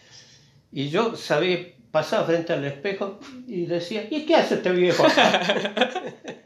Y 0.72 0.88
yo 0.90 1.16
sabía, 1.16 1.58
pasaba 1.90 2.26
frente 2.26 2.52
al 2.52 2.64
espejo 2.64 3.18
y 3.46 3.66
decía, 3.66 4.06
¿y 4.10 4.24
qué 4.26 4.36
hace 4.36 4.56
este 4.56 4.70
viejo 4.72 5.04
acá? 5.06 5.40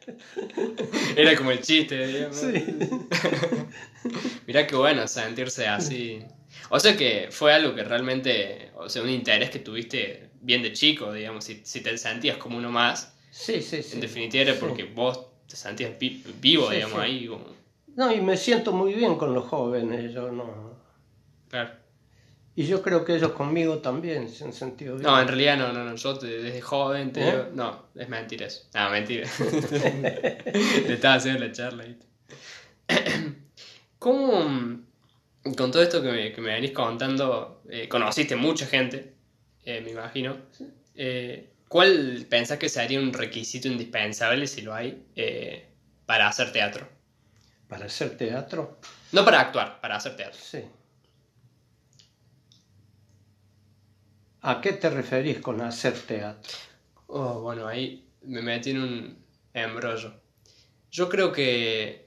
Era 1.16 1.36
como 1.36 1.50
el 1.50 1.60
chiste, 1.60 2.06
digamos. 2.06 2.36
Sí. 2.36 2.64
Mirá 4.46 4.66
qué 4.66 4.76
bueno 4.76 5.06
sentirse 5.06 5.66
así. 5.66 6.22
O 6.70 6.78
sea 6.80 6.96
que 6.96 7.28
fue 7.30 7.52
algo 7.52 7.74
que 7.74 7.82
realmente, 7.84 8.70
o 8.76 8.88
sea, 8.88 9.02
un 9.02 9.10
interés 9.10 9.50
que 9.50 9.58
tuviste 9.58 10.30
bien 10.40 10.62
de 10.62 10.72
chico, 10.72 11.12
digamos, 11.12 11.44
si, 11.44 11.60
si 11.64 11.80
te 11.82 11.96
sentías 11.98 12.36
como 12.36 12.58
uno 12.58 12.70
más, 12.70 13.14
Sí, 13.30 13.60
sí, 13.60 13.82
sí. 13.82 13.94
en 13.94 14.00
definitiva 14.00 14.42
era 14.42 14.52
Sí. 14.54 14.58
porque 14.60 14.84
vos 14.84 15.26
te 15.48 15.56
sentías 15.56 15.98
vi- 15.98 16.22
vivo, 16.40 16.68
Sí, 16.68 16.76
digamos, 16.76 16.96
sí. 16.98 17.02
ahí 17.04 17.26
como... 17.26 17.46
No, 17.96 18.12
y 18.12 18.20
me 18.20 18.36
siento 18.36 18.72
muy 18.72 18.92
bien 18.94 19.16
con 19.16 19.34
los 19.34 19.44
jóvenes, 19.44 20.12
yo 20.12 20.30
no... 20.32 20.74
Claro. 21.48 21.70
Y 22.56 22.66
yo 22.66 22.82
creo 22.82 23.04
que 23.04 23.16
ellos 23.16 23.32
conmigo 23.32 23.78
también 23.78 24.28
se 24.30 24.44
han 24.44 24.52
sentido 24.52 24.94
bien. 24.94 25.02
No, 25.10 25.20
en 25.20 25.26
realidad 25.26 25.56
no, 25.58 25.72
no, 25.72 25.84
no, 25.84 25.96
yo 25.96 26.16
te- 26.18 26.26
desde 26.26 26.60
joven 26.60 27.12
te 27.12 27.20
¿Eh? 27.22 27.30
digo, 27.32 27.48
no, 27.52 27.86
es 27.96 28.08
mentira 28.08 28.46
eso. 28.46 28.62
No, 28.74 28.90
mentira. 28.90 29.28
Le 29.38 30.94
estaba 30.94 31.14
haciendo 31.14 31.44
la 31.44 31.50
charla. 31.52 31.84
¿Cómo, 33.98 34.30
con 35.56 35.70
todo 35.72 35.82
esto 35.82 36.02
que 36.02 36.12
me, 36.12 36.32
que 36.32 36.40
me 36.40 36.52
venís 36.52 36.72
contando, 36.72 37.62
eh, 37.70 37.88
conociste 37.88 38.36
mucha 38.36 38.66
gente, 38.66 39.14
eh, 39.64 39.80
me 39.80 39.90
imagino? 39.90 40.36
Eh, 40.94 41.50
¿Cuál 41.68 42.24
pensás 42.28 42.58
que 42.58 42.68
sería 42.68 43.00
un 43.00 43.12
requisito 43.12 43.66
indispensable, 43.66 44.46
si 44.46 44.62
lo 44.62 44.74
hay, 44.74 45.02
para 46.06 46.28
hacer 46.28 46.52
teatro? 46.52 46.86
Para 47.68 47.86
hacer 47.86 48.16
teatro, 48.16 48.78
No 49.10 49.24
para 49.24 49.40
actuar, 49.40 49.80
para 49.80 49.96
hacer 49.96 50.16
teatro. 50.16 50.38
sí. 50.40 50.60
¿A 54.46 54.60
qué 54.60 54.74
te 54.74 54.90
referís 54.90 55.38
con 55.40 55.60
hacer 55.62 55.94
teatro? 55.94 56.52
Oh, 57.06 57.40
bueno, 57.40 57.66
ahí 57.66 58.04
me 58.22 58.42
metí 58.42 58.70
en 58.72 58.82
un 58.82 59.18
embrollo. 59.54 60.12
Yo 60.90 61.08
creo 61.08 61.32
que 61.32 62.06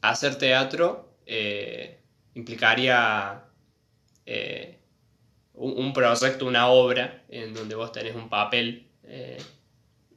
hacer 0.00 0.36
teatro 0.36 1.16
eh, 1.26 1.98
implicaría 2.34 3.42
eh, 4.24 4.78
un, 5.54 5.72
un 5.84 5.92
proyecto, 5.92 6.46
una 6.46 6.68
obra 6.68 7.24
en 7.28 7.52
donde 7.52 7.74
vos 7.74 7.92
tenés 7.92 8.14
un 8.14 8.30
papel 8.30 8.86
eh, 9.04 9.36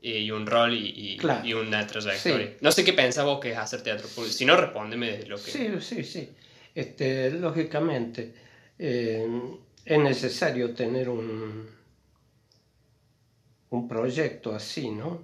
y 0.01 0.31
un 0.31 0.45
rol 0.47 0.73
y, 0.73 0.93
y- 1.13 1.17
Claro. 1.17 1.45
y 1.45 1.53
una 1.53 1.85
trayectoria. 1.85 2.47
Sí. 2.47 2.53
No 2.62 2.71
sé 2.71 2.85
qué 2.85 2.93
pensás 2.93 3.25
vos 3.25 3.41
que 3.41 3.51
es 3.51 3.57
hacer 3.57 3.81
teatro, 3.83 4.07
si 4.07 4.45
no, 4.45 4.55
respóndeme 4.55 5.12
desde 5.12 5.27
lo 5.27 5.35
que... 5.35 5.51
Sí, 5.51 5.69
sí, 5.81 6.03
sí. 6.05 6.29
Este, 6.73 7.31
lógicamente, 7.31 8.33
es 9.85 9.99
necesario 9.99 10.73
tener 10.73 11.09
un, 11.09 11.67
un 13.69 13.87
proyecto 13.87 14.53
así, 14.55 14.89
¿no? 14.89 15.21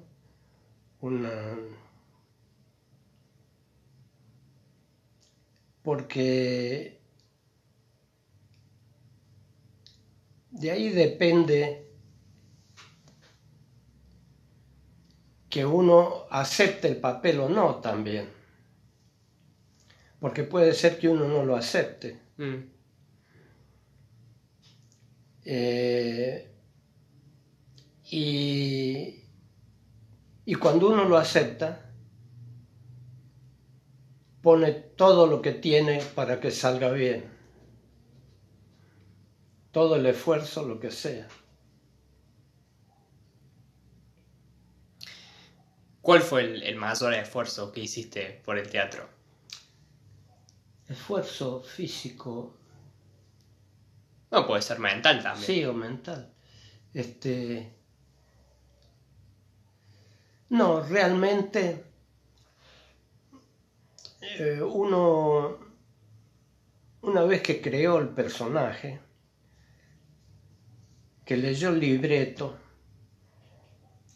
Una... 1.02 1.58
Porque 5.82 7.00
de 10.52 10.72
ahí 10.72 10.90
depende 10.90 11.88
que 15.50 15.66
uno 15.66 16.26
acepte 16.30 16.88
el 16.88 16.98
papel 16.98 17.40
o 17.40 17.50
no 17.50 17.76
también. 17.76 18.30
Porque 20.20 20.44
puede 20.44 20.74
ser 20.74 21.00
que 21.00 21.08
uno 21.08 21.28
no 21.28 21.46
lo 21.46 21.56
acepte. 21.56 22.20
Mm, 22.38 22.79
Eh, 25.52 26.48
y, 28.12 29.24
y 30.46 30.56
cuando 30.56 30.90
uno 30.90 31.06
lo 31.06 31.18
acepta, 31.18 31.92
pone 34.44 34.72
todo 34.74 35.26
lo 35.26 35.42
que 35.42 35.54
tiene 35.54 36.04
para 36.14 36.40
que 36.40 36.52
salga 36.52 36.92
bien. 36.92 37.32
Todo 39.72 39.96
el 39.96 40.06
esfuerzo, 40.06 40.68
lo 40.68 40.80
que 40.80 40.92
sea. 40.92 41.28
¿Cuál 46.02 46.22
fue 46.22 46.42
el, 46.42 46.62
el 46.62 46.76
mayor 46.76 47.16
esfuerzo 47.16 47.72
que 47.72 47.82
hiciste 47.82 48.40
por 48.46 48.60
el 48.60 48.70
teatro? 48.70 49.10
Esfuerzo 50.90 51.62
físico, 51.62 52.59
No, 54.32 54.46
puede 54.46 54.62
ser 54.62 54.80
mental 54.80 55.24
también. 55.24 55.46
sí, 55.46 55.66
o 55.66 55.74
mental. 55.74 56.32
Este, 56.94 57.72
no, 60.50 60.82
realmente 60.82 61.84
eh, 64.22 64.62
uno, 64.62 65.58
una 67.02 67.22
vez 67.24 67.42
que 67.42 67.62
creó 67.62 68.00
el 68.00 68.10
personaje, 68.10 69.00
que 71.26 71.38
leyó 71.38 71.70
el 71.70 71.80
libreto 71.80 72.58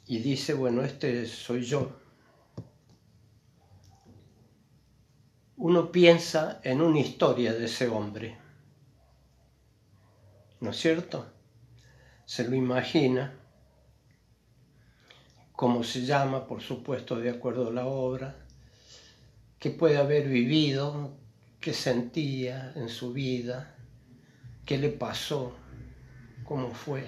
y 0.08 0.20
dice, 0.20 0.54
bueno, 0.54 0.84
este 0.84 1.26
soy 1.26 1.64
yo, 1.64 2.00
uno 5.58 5.92
piensa 5.92 6.60
en 6.64 6.82
una 6.82 7.00
historia 7.00 7.54
de 7.54 7.66
ese 7.66 7.88
hombre, 7.88 8.38
¿no 10.64 10.72
es 10.72 10.78
cierto? 10.78 11.26
Se 12.26 12.48
lo 12.48 12.56
imagina, 12.56 13.34
cómo 15.52 15.84
se 15.84 16.06
llama, 16.06 16.48
por 16.48 16.62
supuesto, 16.62 17.18
de 17.18 17.30
acuerdo 17.32 17.68
a 17.68 17.74
la 17.74 17.86
obra, 17.86 18.38
qué 19.60 19.72
puede 19.72 19.98
haber 19.98 20.30
vivido, 20.30 21.18
qué 21.60 21.74
sentía 21.74 22.72
en 22.78 22.88
su 22.88 23.12
vida, 23.12 23.76
qué 24.66 24.78
le 24.78 24.88
pasó, 24.88 25.54
cómo 26.46 26.74
fue, 26.74 27.04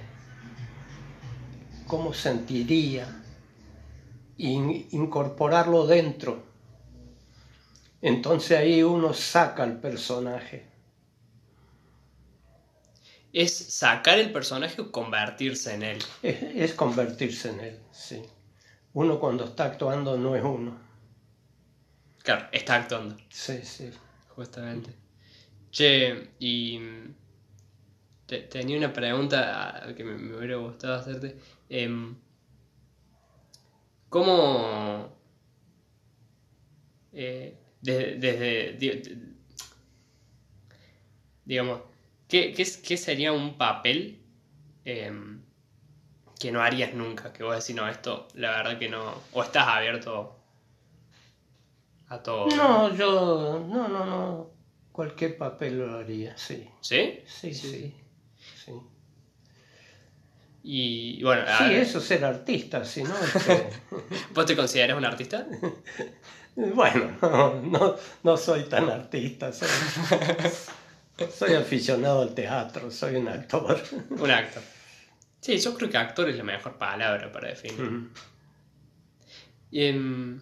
cómo 1.88 2.14
sentiría, 2.14 3.08
e 4.38 4.50
in- 4.50 4.88
incorporarlo 4.92 5.88
dentro. 5.88 6.44
Entonces 8.02 8.58
ahí 8.60 8.84
uno 8.84 9.14
saca 9.14 9.64
al 9.64 9.80
personaje. 9.80 10.75
¿Es 13.36 13.54
sacar 13.54 14.18
el 14.18 14.32
personaje 14.32 14.82
o 14.82 14.92
convertirse 14.94 15.74
en 15.74 15.84
él? 15.84 16.00
Es, 16.24 16.42
es 16.42 16.74
convertirse 16.74 17.50
en 17.50 17.60
él, 17.60 17.80
sí. 17.92 18.22
Uno 18.94 19.20
cuando 19.20 19.44
está 19.44 19.65
actuando 19.65 20.18
no 20.18 20.38
es 20.38 20.44
uno. 20.44 20.77
Claro, 22.24 22.48
está 22.54 22.75
actuando. 22.75 23.18
Sí, 23.30 23.60
sí. 23.63 23.92
Justamente. 24.30 24.92
Che, 25.70 26.30
y 26.39 26.80
te- 28.25 28.44
tenía 28.44 28.77
una 28.77 28.94
pregunta 28.94 29.94
que 29.98 30.04
me, 30.06 30.15
me 30.18 30.38
hubiera 30.38 30.56
gustado 30.56 30.96
hacerte. 30.96 31.38
Em, 31.70 32.15
¿Cómo, 34.10 35.10
eh, 37.12 37.58
desde, 37.82 38.15
desde- 38.18 38.74
di- 38.80 38.89
di- 39.01 39.36
digamos, 41.46 41.82
¿qué, 42.27 42.53
qué, 42.53 42.65
qué 42.84 42.98
sería 42.98 43.32
un 43.32 43.58
papel 43.58 44.22
em, 44.84 45.41
que 46.39 46.51
no 46.51 46.62
harías 46.62 46.94
nunca? 46.94 47.32
Que 47.34 47.44
vos 47.44 47.55
decís, 47.55 47.75
no, 47.75 47.88
esto, 47.88 48.27
la 48.34 48.51
verdad 48.51 48.79
que 48.79 48.89
no. 48.89 49.22
O 49.34 49.44
estás 49.44 49.67
abierto 49.67 50.39
a 52.10 52.22
todo. 52.22 52.48
No, 52.55 52.94
yo, 52.96 53.65
no, 53.67 53.88
no, 53.88 54.05
no. 54.05 54.50
Cualquier 54.91 55.38
papel 55.38 55.79
lo 55.79 55.98
haría, 55.98 56.38
sí. 56.38 56.70
¿Sí? 56.79 57.20
Sí, 57.27 57.53
sí. 57.53 57.94
Sí, 58.63 58.72
Y 60.63 61.22
bueno, 61.24 61.44
Sí, 61.58 61.63
ver, 61.65 61.82
eso 61.82 61.98
es 61.98 62.05
ser 62.05 62.24
artista, 62.24 62.86
si 62.86 63.03
no, 63.03 63.13
este, 63.36 63.70
¿vos 64.34 64.46
te 64.46 64.55
consideras 64.55 64.98
un 64.98 65.05
artista? 65.05 65.46
bueno, 66.55 67.17
no, 67.22 67.62
no, 67.62 67.96
no 68.24 68.38
soy 68.38 68.63
tan 68.63 68.89
artista, 68.89 69.51
soy, 69.51 69.67
soy 71.34 71.54
aficionado 71.54 72.22
al 72.22 72.34
teatro, 72.34 72.92
soy 72.92 73.16
un 73.16 73.28
actor. 73.28 73.82
un 74.10 74.32
actor. 74.32 74.64
Sí, 75.42 75.58
yo 75.58 75.74
creo 75.76 75.90
que 75.90 75.98
actor 75.98 76.30
es 76.30 76.38
la 76.38 76.44
mejor 76.44 76.78
palabra 76.78 77.32
para 77.32 77.50
definir. 77.50 77.80
Mm. 77.82 78.14
Y, 79.72 79.84
em, 79.86 80.42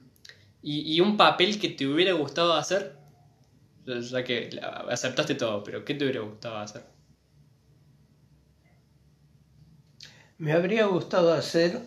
y, 0.62 0.96
y 0.96 1.02
un 1.02 1.18
papel 1.18 1.60
que 1.60 1.70
te 1.70 1.88
hubiera 1.88 2.14
gustado 2.14 2.54
hacer, 2.54 2.96
ya- 3.86 4.24
que 4.24 4.50
aceptaste 4.90 5.36
todo, 5.36 5.64
pero 5.64 5.84
¿qué 5.84 5.94
te 5.96 6.06
hubiera 6.06 6.22
gustado 6.22 6.58
hacer? 6.58 6.84
Me 10.38 10.52
habría 10.54 10.86
gustado 10.88 11.34
hacer 11.34 11.82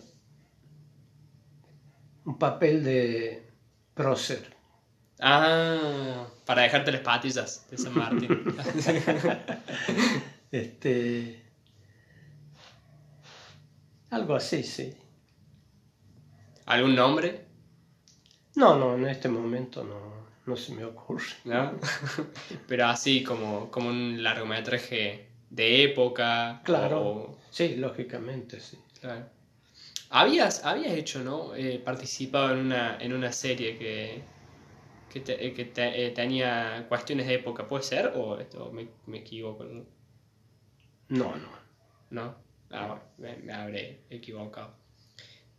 un 2.25 2.37
papel 2.37 2.83
de 2.83 3.51
prócer. 3.93 4.56
Ah, 5.19 6.27
para 6.45 6.61
dejarte 6.63 6.91
las 6.91 7.01
patillas 7.01 7.65
de 7.69 7.77
San 7.77 7.95
Martín. 7.95 8.29
Este, 10.49 11.43
algo 14.09 14.35
así, 14.35 14.63
sí. 14.63 14.95
¿Algún 16.65 16.95
nombre? 16.95 17.45
No, 18.55 18.77
no, 18.79 18.95
en 18.95 19.07
este 19.07 19.27
momento 19.27 19.83
no, 19.83 20.25
no 20.45 20.55
se 20.55 20.73
me 20.73 20.85
ocurre. 20.85 21.25
¿No? 21.43 21.73
pero 22.67 22.85
así 22.87 23.23
como, 23.23 23.69
como 23.69 23.89
un 23.89 24.23
largometraje 24.23 25.27
de 25.49 25.83
época. 25.83 26.61
Claro. 26.63 27.01
o- 27.01 27.37
Sí, 27.51 27.75
lógicamente, 27.75 28.59
sí. 28.61 28.77
Claro. 29.01 29.25
Habías, 30.09 30.63
habías 30.63 30.93
hecho, 30.93 31.19
¿no? 31.23 31.53
Eh, 31.55 31.81
participado 31.83 32.53
en 32.53 32.59
una, 32.59 32.97
en 33.01 33.11
una 33.13 33.31
serie 33.33 33.77
que, 33.77 34.23
que, 35.09 35.21
te- 35.21 35.45
eh, 35.47 35.53
que 35.53 35.65
te- 35.65 36.05
eh, 36.07 36.11
tenía 36.11 36.85
cuestiones 36.89 37.27
de 37.27 37.35
época, 37.35 37.67
¿puede 37.67 37.83
ser? 37.83 38.13
¿O 38.15 38.39
esto 38.39 38.71
me, 38.71 38.87
me 39.05 39.19
equivoco? 39.19 39.63
¿no? 39.65 39.85
No, 41.09 41.33
no. 42.09 42.35
Ah, 42.71 43.01
me, 43.17 43.37
me 43.37 43.53
habré 43.53 44.05
equivocado. 44.09 44.75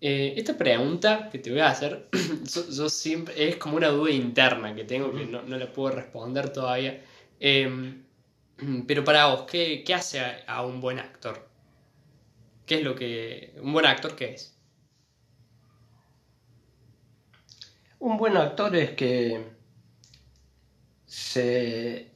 Eh, 0.00 0.34
esta 0.36 0.56
pregunta 0.58 1.28
que 1.30 1.38
te 1.38 1.50
voy 1.50 1.60
a 1.60 1.70
hacer, 1.70 2.08
yo, 2.54 2.68
yo 2.70 2.88
siempre, 2.90 3.48
es 3.48 3.56
como 3.56 3.76
una 3.76 3.88
duda 3.88 4.10
interna 4.12 4.74
que 4.74 4.84
tengo 4.84 5.12
que 5.14 5.26
no, 5.26 5.42
no 5.42 5.58
la 5.58 5.72
puedo 5.72 5.94
responder 5.96 6.52
todavía. 6.52 7.04
Eh, 7.40 8.02
pero 8.88 9.04
para 9.04 9.26
vos, 9.28 9.42
¿qué, 9.50 9.84
qué 9.84 9.94
hace 9.94 10.20
a, 10.20 10.44
a 10.46 10.66
un 10.66 10.80
buen 10.80 10.98
actor? 11.00 11.48
¿Qué 12.66 12.76
es 12.76 12.82
lo 12.84 12.94
que... 12.94 13.54
¿Un 13.60 13.72
buen 13.72 13.86
actor 13.86 14.14
qué 14.14 14.34
es? 14.34 14.57
Un 18.00 18.16
buen 18.16 18.36
actor 18.36 18.74
es 18.76 18.90
que 18.92 19.44
se 21.06 22.12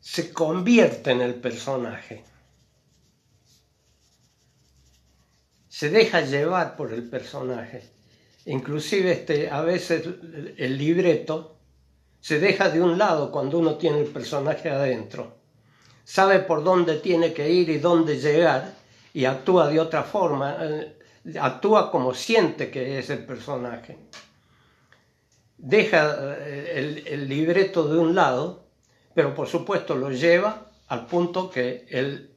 se 0.00 0.32
convierte 0.32 1.12
en 1.12 1.20
el 1.20 1.34
personaje. 1.34 2.24
Se 5.68 5.88
deja 5.90 6.20
llevar 6.22 6.76
por 6.76 6.92
el 6.92 7.08
personaje. 7.08 7.82
Inclusive 8.46 9.12
este, 9.12 9.50
a 9.50 9.60
veces 9.62 10.04
el- 10.56 10.76
libreto 10.78 11.56
se 12.20 12.40
deja 12.40 12.70
de 12.70 12.82
un 12.82 12.98
lado 12.98 13.30
cuando 13.30 13.58
uno 13.58 13.76
tiene 13.76 14.00
el 14.00 14.08
personaje 14.08 14.68
adentro. 14.68 15.36
Sabe 16.04 16.40
por 16.40 16.64
dónde 16.64 16.98
tiene 16.98 17.32
que 17.32 17.50
ir 17.50 17.68
y 17.70 17.78
dónde 17.78 18.18
llegar 18.18 18.74
y 19.12 19.24
actúa 19.24 19.68
de 19.68 19.80
otra 19.80 20.02
forma. 20.04 20.56
eh, 20.60 20.96
Actúa 21.40 21.90
como 21.90 22.14
siente 22.14 22.70
que 22.70 22.98
es 22.98 23.10
el 23.10 23.26
personaje. 23.26 23.98
Deja 25.58 26.36
eh, 26.40 26.72
el, 26.78 27.06
el 27.06 27.28
libreto 27.28 27.86
de 27.88 27.98
un 27.98 28.14
lado, 28.14 28.68
pero 29.14 29.34
por 29.34 29.46
supuesto 29.48 29.94
lo 29.94 30.10
lleva 30.10 30.70
al 30.88 31.06
punto 31.06 31.50
que 31.50 31.86
el, 31.90 32.34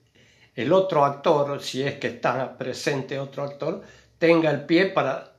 el 0.56 0.74
otro 0.74 1.06
actor, 1.06 1.62
si 1.62 1.84
es 1.84 1.96
que 2.00 2.08
está 2.08 2.58
presente 2.58 3.20
otro 3.20 3.44
actor, 3.44 3.84
tenga 4.20 4.52
el 4.52 4.66
pie 4.66 4.88
para 4.88 5.38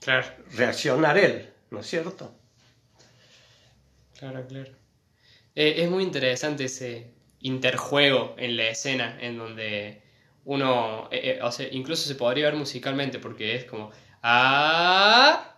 Claro, 0.00 0.26
reaccionar 0.56 1.16
él, 1.18 1.52
¿no 1.70 1.80
es 1.80 1.86
cierto? 1.86 2.32
claro, 4.18 4.46
claro. 4.46 4.72
Eh, 5.54 5.76
es 5.84 5.90
muy 5.90 6.04
interesante 6.04 6.64
ese 6.66 7.14
interjuego 7.40 8.34
en 8.38 8.56
la 8.56 8.68
escena 8.70 9.18
en 9.20 9.38
donde 9.38 10.02
uno, 10.48 11.08
eh, 11.10 11.36
eh, 11.36 11.42
o 11.42 11.50
sea, 11.52 11.68
incluso 11.70 12.08
se 12.08 12.14
podría 12.14 12.46
ver 12.46 12.56
musicalmente 12.56 13.18
porque 13.18 13.54
es 13.54 13.64
como 13.66 13.90
ah 14.22 15.56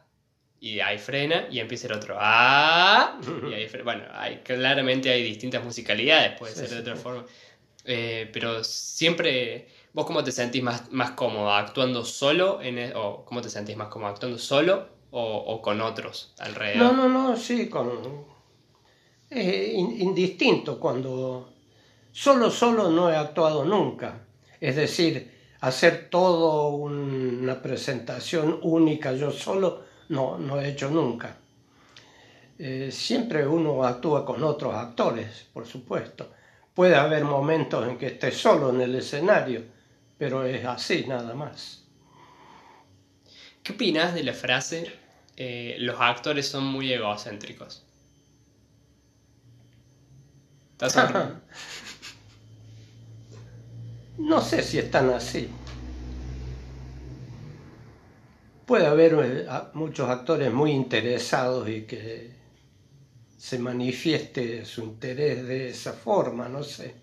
y 0.59 0.81
ahí 0.81 0.99
frena 0.99 1.47
y 1.51 1.61
empieza 1.61 1.87
el 1.87 1.95
otro 1.95 2.17
ah 2.19 3.19
y 3.49 3.53
ahí 3.55 3.69
frena. 3.69 3.85
Bueno, 3.85 4.05
hay, 4.13 4.39
claramente 4.39 5.09
hay 5.11 5.23
distintas 5.23 5.63
musicalidades, 5.65 6.37
puede 6.39 6.55
Sí, 6.55 6.61
ser 6.61 6.71
de 6.71 6.75
sí. 6.77 6.81
otra 6.83 6.97
forma. 6.97 7.25
Eh, 7.85 8.29
pero 8.33 8.65
siempre, 8.65 9.69
¿vos 9.93 10.05
cómo 10.07 10.25
te 10.25 10.33
sentís 10.33 10.63
más, 10.63 10.91
más 10.91 11.13
cómodo 11.13 11.53
actuando 11.53 12.05
solo 12.05 12.61
en 12.61 12.79
e- 12.79 12.93
o 12.95 13.25
cómo 13.25 13.41
te 13.41 13.49
sentís 13.49 13.77
más 13.77 13.89
cómodo 13.89 14.11
actuando 14.11 14.39
solo 14.39 14.89
o, 15.13 15.23
o 15.37 15.63
con 15.63 15.81
otros 15.81 16.35
alrededor? 16.41 16.95
No, 16.95 17.09
no, 17.09 17.09
no, 17.09 17.37
sí, 17.37 17.69
con 17.69 17.89
in- 19.31 20.01
indistinto 20.01 20.79
cuando 20.81 21.49
solo, 22.13 22.51
solo 22.51 22.91
no 22.91 23.09
he 23.11 23.17
actuado 23.17 23.65
nunca. 23.65 24.27
Es 24.61 24.77
decir, 24.77 25.31
hacer 25.61 26.09
todo 26.11 26.69
una 26.69 27.63
presentación 27.63 28.59
única 28.63 29.13
yo 29.13 29.31
solo 29.31 29.85
no, 30.09 30.39
no 30.39 30.61
he 30.61 30.69
hecho 30.69 30.91
nunca. 30.91 31.37
Eh, 32.59 32.91
siempre 32.93 33.47
uno 33.47 33.85
actúa 33.85 34.25
con 34.25 34.43
otros 34.45 34.75
actores, 34.75 35.49
por 35.53 35.67
supuesto. 35.67 36.33
Puede 36.75 36.95
haber 36.95 37.25
momentos 37.25 37.89
en 37.89 37.97
que 37.97 38.09
esté 38.09 38.33
solo 38.33 38.71
en 38.71 38.83
el 38.83 38.95
escenario, 38.95 39.65
pero 40.19 40.45
es 40.45 40.65
así 40.67 41.07
nada 41.07 41.35
más. 41.35 41.85
¿Qué 43.63 43.73
opinas 43.73 44.15
de 44.15 44.25
la 44.25 44.35
frase 44.35 44.93
eh, 45.37 45.77
los 45.79 45.97
actores 46.01 46.49
son 46.49 46.65
muy 46.65 46.93
egocéntricos? 46.93 47.87
¿Estás 50.73 50.97
No 54.21 54.43
sé 54.43 54.63
si 54.63 54.79
están 54.79 55.09
así. 55.11 55.49
Puede 58.67 58.87
haber 58.87 59.17
eh, 59.25 59.47
muchos 59.73 60.09
actores 60.11 60.53
muy 60.53 60.73
interesados 60.73 61.69
y 61.69 61.83
que 61.83 62.31
se 63.39 63.59
manifieste 63.59 64.67
su 64.67 64.83
interés 64.83 65.47
de 65.49 65.71
esa 65.71 65.95
forma, 65.95 66.49
no 66.49 66.63
sé. 66.63 66.95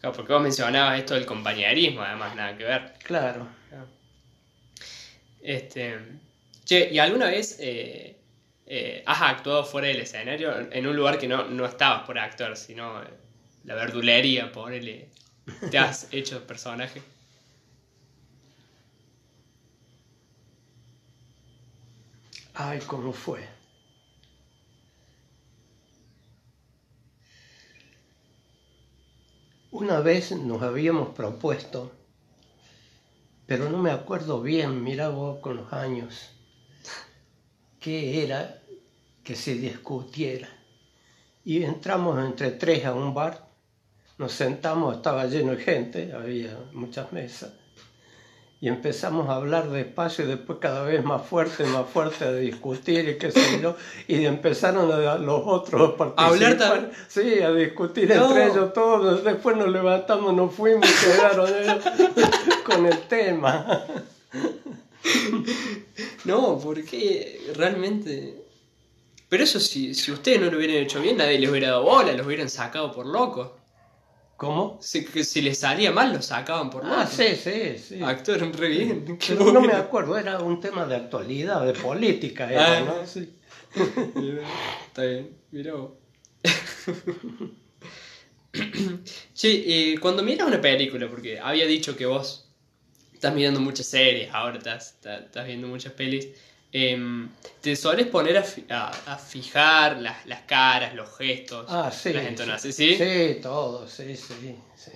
Claro, 0.00 0.16
porque 0.16 0.32
vos 0.32 0.42
mencionabas 0.42 0.98
esto 0.98 1.14
del 1.14 1.24
compañerismo, 1.24 2.02
además, 2.02 2.34
nada 2.34 2.58
que 2.58 2.64
ver. 2.64 2.94
Claro. 3.04 3.46
Este, 5.40 5.98
che, 6.64 6.90
¿y 6.90 6.98
alguna 6.98 7.26
vez 7.26 7.56
eh, 7.60 8.18
eh, 8.66 9.02
has 9.06 9.22
actuado 9.22 9.64
fuera 9.64 9.86
del 9.86 10.00
escenario 10.00 10.68
en 10.72 10.86
un 10.86 10.96
lugar 10.96 11.16
que 11.16 11.28
no, 11.28 11.44
no 11.44 11.64
estabas 11.64 12.04
por 12.04 12.18
actuar, 12.18 12.56
sino 12.56 13.00
la 13.64 13.74
verdulería, 13.76 14.50
ponele, 14.50 15.08
te 15.70 15.78
has 15.78 16.08
hecho 16.12 16.46
personaje? 16.46 17.02
Ay, 22.54 22.80
¿cómo 22.86 23.12
fue? 23.12 23.48
Una 29.70 30.00
vez 30.00 30.32
nos 30.32 30.60
habíamos 30.62 31.14
propuesto, 31.14 31.92
pero 33.46 33.70
no 33.70 33.78
me 33.78 33.90
acuerdo 33.90 34.42
bien, 34.42 34.82
mira 34.84 35.08
vos 35.08 35.38
con 35.40 35.56
los 35.56 35.72
años, 35.72 36.32
qué 37.78 38.22
era 38.24 38.62
que 39.24 39.36
se 39.36 39.54
discutiera. 39.54 40.48
Y 41.44 41.62
entramos 41.62 42.22
entre 42.24 42.50
tres 42.50 42.84
a 42.84 42.92
un 42.92 43.14
bar, 43.14 43.49
nos 44.20 44.32
sentamos, 44.32 44.96
estaba 44.96 45.24
lleno 45.24 45.52
de 45.52 45.64
gente, 45.64 46.12
había 46.12 46.54
muchas 46.72 47.10
mesas, 47.10 47.52
y 48.60 48.68
empezamos 48.68 49.30
a 49.30 49.36
hablar 49.36 49.70
despacio 49.70 50.26
y 50.26 50.28
después 50.28 50.58
cada 50.60 50.82
vez 50.82 51.02
más 51.02 51.26
fuerte, 51.26 51.64
más 51.64 51.88
fuerte 51.88 52.26
a 52.26 52.32
discutir 52.34 53.08
y 53.08 53.16
qué 53.16 53.30
sé 53.30 53.62
yo, 53.62 53.76
y 54.08 54.26
empezaron 54.26 54.92
a, 54.92 55.16
los 55.16 55.40
otros 55.46 55.94
a 55.94 55.96
participar, 55.96 56.68
hablar 56.68 56.90
sí, 57.08 57.40
a 57.40 57.50
discutir 57.52 58.14
No. 58.14 58.26
entre 58.26 58.48
ellos 58.48 58.74
todos, 58.74 59.24
después 59.24 59.56
nos 59.56 59.70
levantamos, 59.70 60.34
nos 60.34 60.54
fuimos 60.54 60.86
y 60.86 61.06
quedaron 61.06 61.48
ellos 61.48 61.82
con 62.66 62.84
el 62.84 62.98
tema. 63.08 63.86
No, 66.26 66.60
porque 66.62 67.40
realmente. 67.56 68.34
Pero 69.30 69.44
eso 69.44 69.58
si, 69.58 69.94
si 69.94 70.12
ustedes 70.12 70.42
no 70.42 70.50
lo 70.50 70.58
hubieran 70.58 70.76
hecho 70.76 71.00
bien, 71.00 71.16
nadie 71.16 71.38
les 71.38 71.48
hubiera 71.48 71.68
dado 71.68 71.84
bola, 71.84 72.12
los 72.12 72.26
hubieran 72.26 72.50
sacado 72.50 72.92
por 72.92 73.06
locos. 73.06 73.59
¿Cómo? 74.40 74.78
Si, 74.80 75.04
que 75.04 75.22
si 75.22 75.42
les 75.42 75.58
salía 75.58 75.92
mal, 75.92 76.14
los 76.14 76.24
sacaban 76.24 76.70
por 76.70 76.82
locos. 76.82 76.98
Ah, 76.98 77.06
sí, 77.06 77.36
sí, 77.36 77.76
sí. 77.76 78.02
Actuaron 78.02 78.54
re 78.54 78.68
bien. 78.68 79.18
Qué 79.18 79.34
Pero 79.34 79.52
no 79.52 79.60
me 79.60 79.74
acuerdo, 79.74 80.16
era 80.16 80.38
un 80.38 80.58
tema 80.58 80.86
de 80.86 80.96
actualidad, 80.96 81.66
de 81.66 81.74
política, 81.74 82.50
era, 82.50 82.78
Ah. 82.78 82.80
¿no? 82.80 83.06
Sí. 83.06 83.34
Está 84.86 85.02
bien, 85.02 85.36
mirá 85.50 85.74
vos. 85.74 85.90
Che, 89.34 89.92
eh, 89.92 89.98
cuando 90.00 90.22
miras 90.22 90.48
una 90.48 90.58
película, 90.60 91.06
porque 91.06 91.38
había 91.38 91.66
dicho 91.66 91.94
que 91.94 92.06
vos 92.06 92.48
estás 93.12 93.34
mirando 93.34 93.60
muchas 93.60 93.88
series, 93.88 94.32
ahora 94.32 94.56
estás, 94.56 94.94
estás, 94.94 95.24
estás 95.26 95.46
viendo 95.46 95.68
muchas 95.68 95.92
pelis, 95.92 96.28
em, 96.72 97.28
¿te 97.60 97.74
sueles 97.76 98.06
poner 98.06 98.36
a, 98.38 98.44
a- 98.70 99.14
a 99.14 99.18
fijar 99.18 99.98
las, 100.00 100.24
las 100.26 100.42
caras, 100.42 100.94
los 100.94 101.16
gestos, 101.16 101.66
Ah, 101.68 101.90
sí. 101.92 102.12
las 102.12 102.26
entonaciones? 102.26 102.76
¿Sí? 102.76 102.96
Sí, 102.96 103.38
todo, 103.42 103.88
sí, 103.88 104.16
sí, 104.16 104.56
sí. 104.76 104.90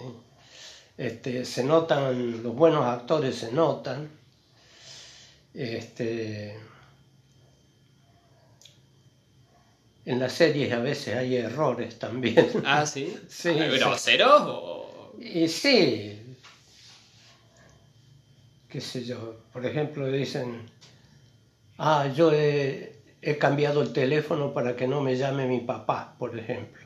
Este, 0.96 1.44
se 1.44 1.64
notan, 1.64 2.42
los 2.42 2.54
buenos 2.54 2.84
actores 2.84 3.34
se 3.36 3.50
notan. 3.52 4.08
Este, 5.52 6.58
en 10.06 10.18
las 10.20 10.32
series 10.32 10.72
a 10.72 10.78
veces 10.80 11.16
hay 11.16 11.36
errores 11.36 11.98
también. 11.98 12.50
Ah, 12.64 12.86
sí. 12.86 13.16
Sí, 13.28 13.48
Ah, 13.50 13.68
sí. 13.72 13.78
¿Groseros 13.78 14.42
o...? 14.46 15.14
Y 15.20 15.48
sí, 15.48 16.20
qué 18.68 18.80
sé 18.80 19.04
yo, 19.04 19.36
por 19.52 19.64
ejemplo 19.64 20.06
dicen, 20.10 20.68
ah, 21.78 22.08
yo 22.14 22.32
he, 22.32 23.00
he 23.22 23.38
cambiado 23.38 23.82
el 23.82 23.92
teléfono 23.92 24.52
para 24.52 24.76
que 24.76 24.86
no 24.86 25.00
me 25.00 25.16
llame 25.16 25.46
mi 25.46 25.60
papá, 25.60 26.14
por 26.18 26.38
ejemplo. 26.38 26.82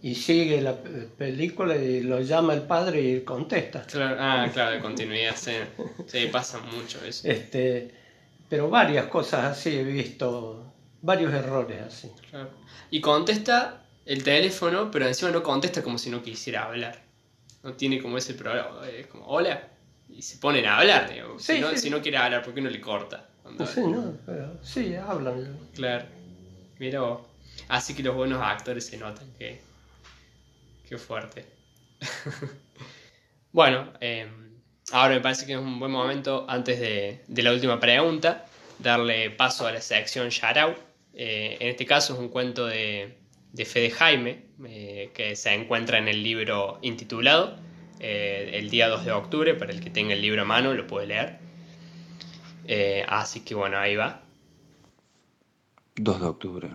Y 0.00 0.14
sigue 0.14 0.60
la 0.60 0.76
pe- 0.76 1.08
película 1.16 1.76
y 1.76 2.02
lo 2.02 2.20
llama 2.20 2.54
el 2.54 2.62
padre 2.62 3.02
y 3.02 3.20
contesta. 3.22 3.82
Claro, 3.84 4.16
ah, 4.20 4.48
claro, 4.52 4.72
de 4.76 4.80
continuidad, 4.80 5.34
sí. 5.36 5.52
Sí, 6.06 6.28
pasa 6.30 6.60
mucho 6.60 7.04
eso. 7.04 7.26
Este, 7.28 7.90
pero 8.48 8.70
varias 8.70 9.06
cosas 9.06 9.44
así 9.44 9.76
he 9.76 9.82
visto, 9.82 10.72
varios 11.02 11.32
errores 11.34 11.80
así. 11.82 12.10
Claro. 12.30 12.50
Y 12.90 13.00
contesta 13.00 13.82
el 14.06 14.22
teléfono, 14.22 14.90
pero 14.90 15.06
encima 15.08 15.32
no 15.32 15.42
contesta 15.42 15.82
como 15.82 15.98
si 15.98 16.10
no 16.10 16.22
quisiera 16.22 16.64
hablar. 16.66 17.02
No 17.64 17.72
tiene 17.72 18.00
como 18.00 18.16
ese 18.18 18.34
problema. 18.34 18.68
Es 18.96 19.08
como, 19.08 19.26
hola. 19.26 19.68
Y 20.08 20.22
se 20.22 20.38
ponen 20.38 20.66
a 20.66 20.78
hablar, 20.78 21.10
digamos. 21.10 21.42
Sí, 21.42 21.54
si, 21.54 21.60
no, 21.60 21.70
sí. 21.70 21.78
si 21.78 21.90
no 21.90 22.00
quiere 22.02 22.18
hablar, 22.18 22.42
¿por 22.42 22.54
qué 22.54 22.60
no 22.60 22.70
le 22.70 22.80
corta? 22.80 23.28
Sí, 23.66 23.80
habla? 23.80 23.96
no, 23.96 24.16
pero 24.26 24.58
sí, 24.62 24.94
hablan. 24.94 25.58
Claro. 25.74 26.06
Mira 26.78 27.00
vos. 27.00 27.20
Así 27.68 27.94
que 27.94 28.02
los 28.02 28.14
buenos 28.14 28.40
actores 28.42 28.86
se 28.86 28.96
notan 28.96 29.26
que. 29.38 29.60
Qué 30.88 30.96
fuerte. 30.96 31.44
bueno, 33.52 33.92
eh, 34.00 34.26
ahora 34.92 35.14
me 35.14 35.20
parece 35.20 35.44
que 35.46 35.52
es 35.52 35.58
un 35.58 35.78
buen 35.78 35.92
momento, 35.92 36.46
antes 36.48 36.80
de, 36.80 37.22
de 37.26 37.42
la 37.42 37.52
última 37.52 37.78
pregunta, 37.78 38.46
darle 38.78 39.30
paso 39.30 39.66
a 39.66 39.72
la 39.72 39.80
sección 39.80 40.30
Yarau. 40.30 40.74
Eh, 41.12 41.56
en 41.60 41.68
este 41.68 41.84
caso 41.84 42.14
es 42.14 42.18
un 42.20 42.28
cuento 42.28 42.66
de, 42.66 43.18
de 43.52 43.64
Fede 43.64 43.90
Jaime, 43.90 44.46
eh, 44.66 45.10
que 45.14 45.36
se 45.36 45.52
encuentra 45.52 45.98
en 45.98 46.08
el 46.08 46.22
libro 46.22 46.78
intitulado 46.82 47.58
eh, 48.00 48.50
El 48.54 48.70
día 48.70 48.88
2 48.88 49.04
de 49.04 49.12
octubre. 49.12 49.54
Para 49.54 49.72
el 49.72 49.80
que 49.80 49.90
tenga 49.90 50.14
el 50.14 50.22
libro 50.22 50.42
a 50.42 50.44
mano, 50.44 50.74
lo 50.74 50.86
puede 50.86 51.06
leer. 51.06 51.38
Eh, 52.66 53.04
así 53.08 53.40
que 53.40 53.54
bueno, 53.54 53.78
ahí 53.78 53.96
va. 53.96 54.22
2 55.96 56.20
de 56.20 56.26
octubre. 56.26 56.70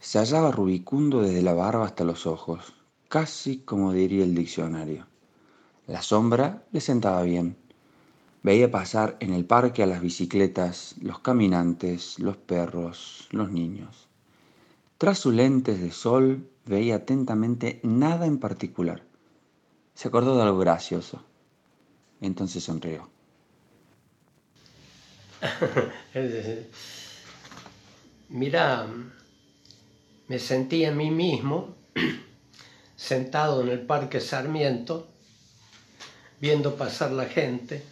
Se 0.00 0.18
hallaba 0.18 0.52
rubicundo 0.52 1.22
desde 1.22 1.42
la 1.42 1.54
barba 1.54 1.84
hasta 1.84 2.04
los 2.04 2.26
ojos, 2.26 2.74
casi 3.08 3.58
como 3.58 3.92
diría 3.92 4.24
el 4.24 4.34
diccionario. 4.34 5.06
La 5.86 6.02
sombra 6.02 6.62
le 6.70 6.80
sentaba 6.80 7.22
bien. 7.22 7.56
Veía 8.42 8.70
pasar 8.70 9.16
en 9.20 9.32
el 9.32 9.44
parque 9.44 9.82
a 9.82 9.86
las 9.86 10.00
bicicletas, 10.00 10.94
los 11.00 11.18
caminantes, 11.20 12.18
los 12.18 12.36
perros, 12.36 13.26
los 13.30 13.50
niños. 13.50 14.08
Tras 14.98 15.18
sus 15.18 15.34
lentes 15.34 15.80
de 15.80 15.90
sol 15.90 16.48
veía 16.66 16.96
atentamente 16.96 17.80
nada 17.82 18.26
en 18.26 18.38
particular. 18.38 19.07
Se 19.98 20.06
acordó 20.06 20.36
de 20.36 20.42
algo 20.44 20.60
gracioso. 20.60 21.24
Entonces 22.20 22.62
sonrió. 22.62 23.10
Mira, 28.28 28.86
me 30.28 30.38
sentí 30.38 30.84
a 30.84 30.92
mí 30.92 31.10
mismo 31.10 31.74
sentado 32.94 33.60
en 33.60 33.70
el 33.70 33.80
Parque 33.80 34.20
Sarmiento, 34.20 35.08
viendo 36.38 36.76
pasar 36.76 37.10
la 37.10 37.24
gente, 37.24 37.82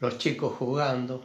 los 0.00 0.18
chicos 0.18 0.52
jugando 0.58 1.24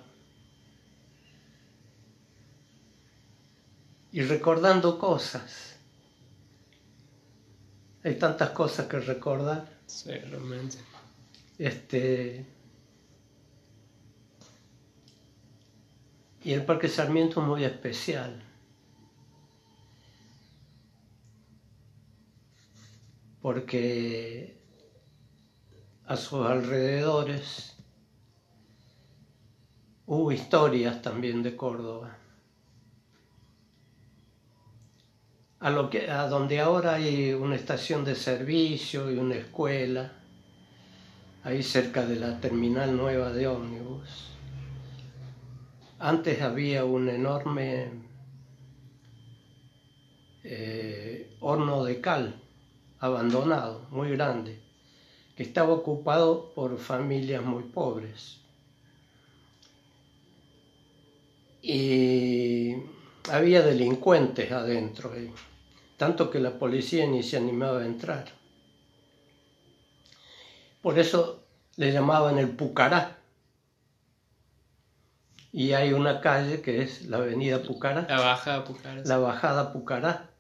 y 4.13 4.21
recordando 4.21 4.97
cosas. 4.97 5.70
Hay 8.03 8.15
tantas 8.15 8.49
cosas 8.49 8.87
que 8.87 8.99
recordar. 8.99 9.67
Sí, 9.85 10.11
realmente. 10.11 10.77
Este, 11.57 12.45
y 16.43 16.53
el 16.53 16.65
Parque 16.65 16.87
Sarmiento 16.87 17.41
es 17.41 17.47
muy 17.47 17.63
especial. 17.63 18.43
Porque 23.41 24.59
a 26.05 26.15
sus 26.15 26.45
alrededores 26.45 27.75
hubo 30.05 30.31
historias 30.31 31.01
también 31.01 31.43
de 31.43 31.55
Córdoba. 31.55 32.17
A, 35.61 35.69
lo 35.69 35.89
que, 35.89 36.09
a 36.09 36.27
donde 36.27 36.59
ahora 36.59 36.95
hay 36.95 37.33
una 37.33 37.55
estación 37.55 38.03
de 38.03 38.15
servicio 38.15 39.11
y 39.11 39.17
una 39.17 39.35
escuela 39.35 40.11
ahí 41.43 41.61
cerca 41.61 42.05
de 42.05 42.15
la 42.15 42.39
terminal 42.39 42.97
nueva 42.97 43.31
de 43.31 43.47
ómnibus. 43.47 44.31
Antes 45.99 46.41
había 46.41 46.83
un 46.83 47.09
enorme 47.09 47.91
eh, 50.43 51.37
horno 51.39 51.83
de 51.83 52.01
cal 52.01 52.41
abandonado, 52.99 53.87
muy 53.91 54.09
grande, 54.11 54.59
que 55.35 55.43
estaba 55.43 55.73
ocupado 55.73 56.53
por 56.55 56.77
familias 56.79 57.43
muy 57.43 57.63
pobres. 57.63 58.39
Y 61.61 62.73
había 63.31 63.61
delincuentes 63.61 64.51
adentro, 64.51 65.13
eh, 65.15 65.31
tanto 66.01 66.31
que 66.31 66.39
la 66.39 66.57
policía 66.57 67.05
ni 67.05 67.21
se 67.21 67.37
animaba 67.37 67.81
a 67.81 67.85
entrar. 67.85 68.25
Por 70.81 70.97
eso 70.97 71.43
le 71.75 71.91
llamaban 71.91 72.39
el 72.39 72.49
Pucará. 72.49 73.19
Y 75.51 75.73
hay 75.73 75.93
una 75.93 76.19
calle 76.19 76.63
que 76.63 76.81
es 76.81 77.05
la 77.05 77.17
avenida 77.17 77.61
Pucará, 77.61 78.07
La 78.09 78.19
baja 78.19 78.63
Pucará. 78.63 79.03
la 79.05 79.17
bajada 79.19 79.71
Pucará, 79.71 80.31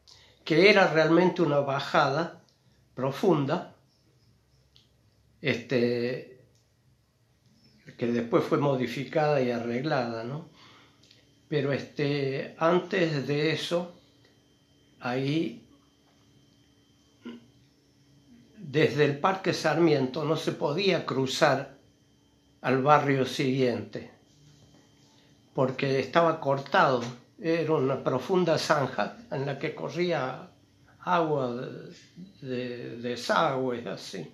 que 0.43 0.71
era 0.71 0.87
realmente 0.87 1.43
una 1.43 1.59
bajada 1.59 2.41
profunda, 2.95 3.75
este, 5.43 6.43
que 7.99 8.07
después 8.07 8.43
fue 8.45 8.57
modificada 8.57 9.39
y 9.41 9.51
arreglada, 9.51 10.23
¿no? 10.23 10.49
Pero 11.49 11.71
este, 11.71 12.55
antes 12.57 13.27
de 13.27 13.51
eso, 13.51 14.00
ahí 15.01 15.61
desde 18.57 19.05
el 19.05 19.17
Parque 19.19 19.53
Sarmiento 19.53 20.23
no 20.23 20.37
se 20.37 20.53
podía 20.53 21.05
cruzar 21.05 21.75
al 22.61 22.81
barrio 22.81 23.25
siguiente, 23.25 24.11
porque 25.53 25.99
estaba 25.99 26.39
cortado, 26.39 27.01
era 27.39 27.73
una 27.73 28.03
profunda 28.03 28.57
zanja 28.57 29.17
en 29.31 29.45
la 29.47 29.57
que 29.57 29.73
corría 29.73 30.47
agua 30.99 31.53
de, 32.41 32.97
de 32.97 33.89
así. 33.89 34.31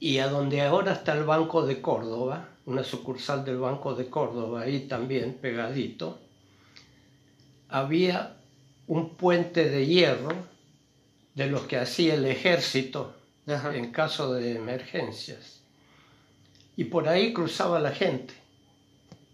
y 0.00 0.18
a 0.18 0.28
donde 0.28 0.62
ahora 0.62 0.94
está 0.94 1.12
el 1.12 1.24
Banco 1.24 1.66
de 1.66 1.82
Córdoba, 1.82 2.48
una 2.64 2.82
sucursal 2.82 3.44
del 3.44 3.58
Banco 3.58 3.94
de 3.94 4.08
Córdoba, 4.08 4.62
ahí 4.62 4.88
también 4.88 5.34
pegadito, 5.34 6.18
había 7.70 8.36
un 8.86 9.10
puente 9.16 9.68
de 9.68 9.86
hierro 9.86 10.30
de 11.34 11.46
los 11.46 11.62
que 11.62 11.76
hacía 11.78 12.14
el 12.14 12.24
ejército 12.26 13.14
Ajá. 13.46 13.74
en 13.76 13.92
caso 13.92 14.32
de 14.34 14.56
emergencias. 14.56 15.60
Y 16.76 16.84
por 16.84 17.08
ahí 17.08 17.32
cruzaba 17.32 17.78
la 17.80 17.92
gente, 17.92 18.34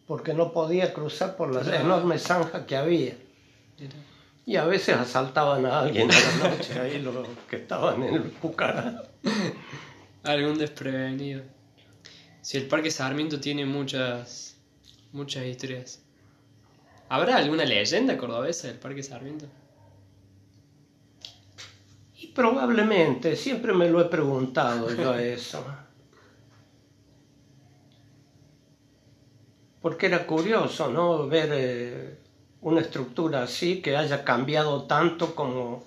porque 0.07 0.35
no 0.35 0.53
podía 0.53 0.93
cruzar 0.93 1.37
por 1.37 1.55
la 1.55 1.61
Claro. 1.63 1.85
enorme 1.85 2.19
zanja 2.19 2.67
que 2.67 2.77
había. 2.77 3.15
Y 4.45 4.57
a 4.57 4.65
veces 4.65 4.97
asaltaban 4.97 5.67
a 5.67 5.81
alguien 5.81 6.11
a 6.11 6.15
la 6.15 6.49
noche, 6.51 6.79
ahí 6.81 7.01
los 7.01 7.27
que 7.49 7.57
estaban 7.57 8.03
en 8.03 8.15
el 8.15 8.23
Pucará. 8.23 9.03
Algún 10.23 10.59
desprevenido. 10.59 11.43
Si 12.43 12.57
el 12.57 12.67
Parque 12.69 12.91
Sarmiento 12.91 13.41
tiene 13.41 13.65
muchas, 13.67 14.57
muchas 15.13 15.45
historias. 15.47 16.01
¿Habrá 17.09 17.37
alguna 17.37 17.65
leyenda 17.65 18.17
cordobesa 18.19 18.69
del 18.69 18.79
Parque 18.79 19.03
Sarmiento? 19.03 19.47
Y 22.19 22.29
probablemente, 22.29 23.37
siempre 23.37 23.73
me 23.73 23.89
lo 23.89 24.01
he 24.01 24.07
preguntado 24.07 24.95
yo 24.95 25.15
eso. 25.19 25.65
Porque 29.81 30.07
era 30.07 30.27
curioso, 30.27 30.91
¿no? 30.91 31.29
Ver 31.29 31.49
eh, 31.53 32.19
una 32.63 32.81
estructura 32.81 33.45
así 33.45 33.81
que 33.81 33.97
haya 33.97 34.25
cambiado 34.25 34.83
tanto 34.85 35.35
como 35.35 35.85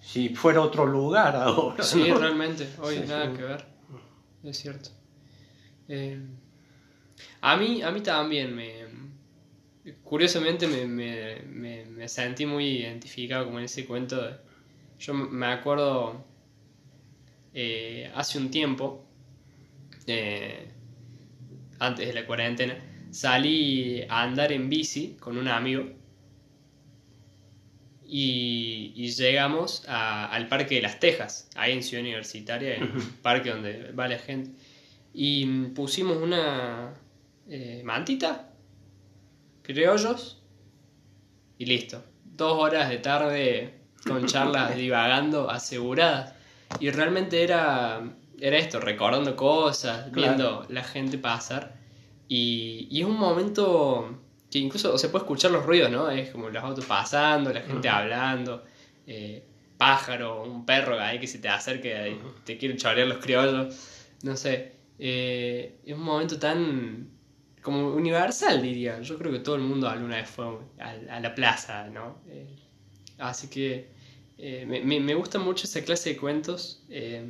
si 0.00 0.30
fuera 0.30 0.60
otro 0.62 0.84
lugar 0.86 1.36
ahora. 1.36 1.84
Sí, 1.84 2.08
¿no? 2.08 2.18
realmente. 2.18 2.68
Hoy 2.82 2.96
Sí, 2.96 3.04
nada 3.06 3.30
sí. 3.30 3.36
que 3.36 3.42
ver. 3.44 3.64
Es 4.42 4.58
cierto. 4.58 4.88
Eh, 5.88 6.20
a 7.40 7.56
mí, 7.56 7.82
a 7.82 7.90
mí 7.92 8.00
también 8.00 8.56
me. 8.56 8.91
Curiosamente 10.04 10.66
me, 10.68 10.86
me, 10.86 11.40
me- 11.46 11.84
me 11.86 12.08
sentí 12.08 12.46
muy 12.46 12.66
identificado 12.78 13.46
como 13.46 13.58
en 13.58 13.64
ese 13.64 13.84
cuento. 13.84 14.20
de- 14.22 14.36
yo 14.98 15.14
me 15.14 15.46
acuerdo 15.46 16.24
eh, 17.54 18.10
hace 18.14 18.38
un 18.38 18.50
tiempo, 18.50 19.04
eh, 20.06 20.68
antes 21.80 22.06
de 22.06 22.12
la 22.14 22.24
cuarentena, 22.26 22.76
salí 23.10 24.02
a 24.08 24.22
andar 24.22 24.52
en 24.52 24.68
bici 24.70 25.16
con 25.18 25.36
un 25.36 25.48
amigo 25.48 25.84
y, 28.04 28.92
y 28.94 29.08
llegamos 29.10 29.84
a- 29.88 30.26
al 30.30 30.48
Parque 30.48 30.76
de 30.76 30.82
las 30.82 31.00
Tejas, 31.00 31.48
ahí 31.56 31.72
en 31.72 31.82
Ciudad 31.82 32.02
Universitaria, 32.04 32.76
en 32.76 32.84
un 32.84 33.02
parque 33.22 33.50
donde 33.50 33.92
va 33.92 34.06
la 34.08 34.18
gente. 34.18 34.50
Y 35.14 35.44
pusimos 35.74 36.16
una 36.18 36.94
eh, 37.48 37.82
mantita, 37.84 38.51
criollos, 39.62 40.42
y 41.58 41.66
listo. 41.66 42.02
Dos 42.24 42.58
horas 42.58 42.88
de 42.88 42.98
tarde 42.98 43.74
con 44.06 44.26
charlas 44.26 44.76
divagando 44.76 45.50
aseguradas. 45.50 46.34
Y 46.80 46.90
realmente 46.90 47.42
era, 47.42 48.02
era 48.40 48.56
esto, 48.56 48.80
recordando 48.80 49.36
cosas, 49.36 50.08
Claro. 50.10 50.12
viendo 50.36 50.66
la 50.70 50.82
gente 50.82 51.18
pasar. 51.18 51.74
Y, 52.28 52.88
y 52.90 53.00
es 53.02 53.06
un 53.06 53.18
momento 53.18 54.18
que 54.50 54.58
incluso 54.58 54.96
se 54.98 55.08
puede 55.08 55.24
escuchar 55.24 55.50
los 55.50 55.64
ruidos, 55.64 55.90
¿no? 55.90 56.10
Es 56.10 56.30
como 56.30 56.48
los 56.48 56.62
autos 56.62 56.84
pasando, 56.86 57.52
la 57.52 57.60
gente 57.60 57.88
hablando, 57.88 58.64
eh, 59.06 59.44
pájaro, 59.78 60.42
un 60.42 60.64
perro 60.66 60.98
ahí 60.98 61.18
que 61.18 61.26
se 61.26 61.38
te 61.38 61.48
acerca 61.48 62.08
y 62.08 62.18
te 62.44 62.56
quiere 62.58 62.76
chorear 62.76 63.06
los 63.08 63.18
criollos, 63.18 63.76
no 64.22 64.36
sé. 64.36 64.72
Eh, 64.98 65.80
es 65.84 65.94
un 65.94 66.02
momento 66.02 66.38
tan 66.38 67.08
como 67.62 67.94
universal, 67.94 68.60
diría. 68.60 69.00
Yo 69.00 69.16
creo 69.18 69.30
que 69.32 69.38
todo 69.38 69.54
el 69.54 69.62
mundo 69.62 69.88
alguna 69.88 70.16
vez 70.16 70.28
fue 70.28 70.46
a, 70.80 70.90
a 71.16 71.20
la 71.20 71.34
plaza, 71.34 71.88
¿no? 71.88 72.16
Eh, 72.28 72.46
así 73.18 73.48
que 73.48 73.88
eh, 74.38 74.64
me, 74.66 74.98
me- 75.00 75.14
gusta 75.14 75.38
mucho 75.38 75.64
esa 75.66 75.82
clase 75.82 76.10
de 76.10 76.16
cuentos. 76.16 76.82
eh, 76.90 77.24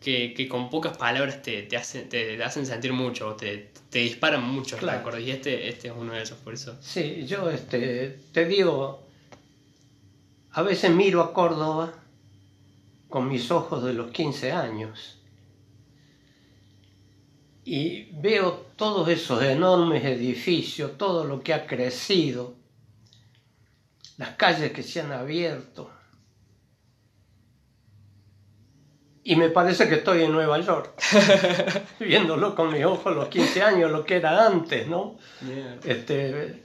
que, 0.00 0.34
que 0.34 0.46
con 0.48 0.70
pocas 0.70 0.96
palabras 0.96 1.42
te, 1.42 1.62
te, 1.62 1.76
hacen, 1.76 2.08
te 2.08 2.40
hacen 2.44 2.64
sentir 2.64 2.92
mucho, 2.92 3.34
te, 3.34 3.70
te 3.90 4.00
disparan 4.00 4.42
mucho 4.44 4.76
Claro. 4.76 4.98
recuerdos. 4.98 5.22
Y 5.24 5.30
este, 5.32 5.68
este 5.68 5.88
es 5.88 5.94
uno 5.96 6.12
de 6.12 6.22
esos, 6.22 6.38
por 6.38 6.54
eso. 6.54 6.76
Sí, 6.80 7.24
yo 7.26 7.50
este, 7.50 8.16
te 8.32 8.44
digo, 8.44 9.02
a 10.52 10.62
veces 10.62 10.92
miro 10.92 11.22
a 11.22 11.32
Córdoba 11.32 11.92
con 13.08 13.28
mis 13.28 13.50
ojos 13.50 13.82
de 13.82 13.94
los 13.94 14.12
15 14.12 14.52
años 14.52 15.18
y 17.66 18.12
veo 18.12 18.66
todos 18.76 19.08
esos 19.08 19.42
enormes 19.42 20.04
edificios, 20.04 20.96
todo 20.96 21.24
lo 21.24 21.40
que 21.40 21.52
ha 21.52 21.66
crecido, 21.66 22.54
las 24.18 24.36
calles 24.36 24.70
que 24.70 24.84
se 24.84 25.00
han 25.00 25.10
abierto. 25.10 25.90
Y 29.24 29.34
me 29.34 29.50
parece 29.50 29.88
que 29.88 29.96
estoy 29.96 30.22
en 30.22 30.30
Nueva 30.30 30.60
York, 30.60 30.94
viéndolo 31.98 32.54
con 32.54 32.72
mis 32.72 32.84
ojos 32.84 33.06
a 33.08 33.10
los 33.10 33.28
15 33.28 33.60
años, 33.60 33.90
lo 33.90 34.04
que 34.04 34.18
era 34.18 34.46
antes, 34.46 34.86
¿no? 34.86 35.18
Este, 35.82 36.62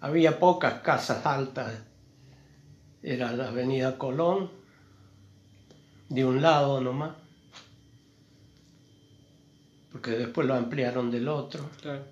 había 0.00 0.38
pocas 0.38 0.80
casas 0.80 1.26
altas. 1.26 1.74
Era 3.02 3.32
la 3.32 3.48
avenida 3.48 3.98
Colón, 3.98 4.50
de 6.08 6.24
un 6.24 6.40
lado 6.40 6.80
nomás, 6.80 7.16
porque 9.92 10.12
después 10.12 10.46
lo 10.46 10.54
ampliaron 10.54 11.10
del 11.10 11.28
otro. 11.28 11.68
Claro. 11.80 12.04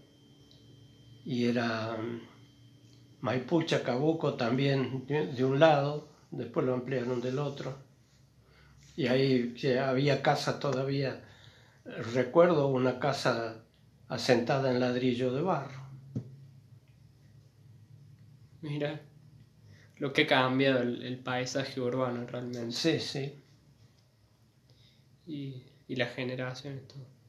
Y 1.24 1.46
era 1.46 1.96
mm, 1.96 2.20
Maipú, 3.22 3.62
Chacabuco 3.62 4.34
también 4.34 5.06
de, 5.06 5.44
un 5.44 5.58
lado, 5.58 6.08
después 6.30 6.66
lo 6.66 6.74
ampliaron 6.74 7.20
del 7.20 7.38
otro. 7.38 7.78
Y 8.96 9.06
ahí 9.06 9.54
había 9.82 10.22
casas 10.22 10.60
todavía. 10.60 11.24
Recuerdo 12.12 12.68
una 12.68 12.98
casa 12.98 13.64
asentada 14.08 14.70
en 14.70 14.80
ladrillo 14.80 15.32
de 15.32 15.40
barro. 15.40 15.80
Mira 18.60 19.00
lo 19.96 20.12
que 20.12 20.22
ha 20.22 20.26
cambiado 20.26 20.80
el, 20.80 21.02
el 21.02 21.18
paisaje 21.18 21.80
urbano 21.80 22.26
realmente. 22.26 22.72
Sí, 22.72 23.00
sí. 23.00 23.34
Y, 25.26 25.62
y 25.88 25.96
las 25.96 26.14
generaciones, 26.14 26.86
todo. 26.88 27.19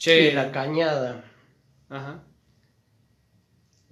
Che, 0.00 0.32
la 0.32 0.50
cañada, 0.50 1.22
ajá. 1.90 2.24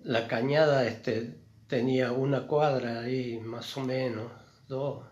la 0.05 0.27
cañada 0.27 0.87
este, 0.87 1.39
tenía 1.67 2.13
una 2.13 2.47
cuadra 2.47 3.01
ahí, 3.01 3.39
más 3.41 3.77
o 3.77 3.83
menos, 3.83 4.33
dos. 4.69 5.05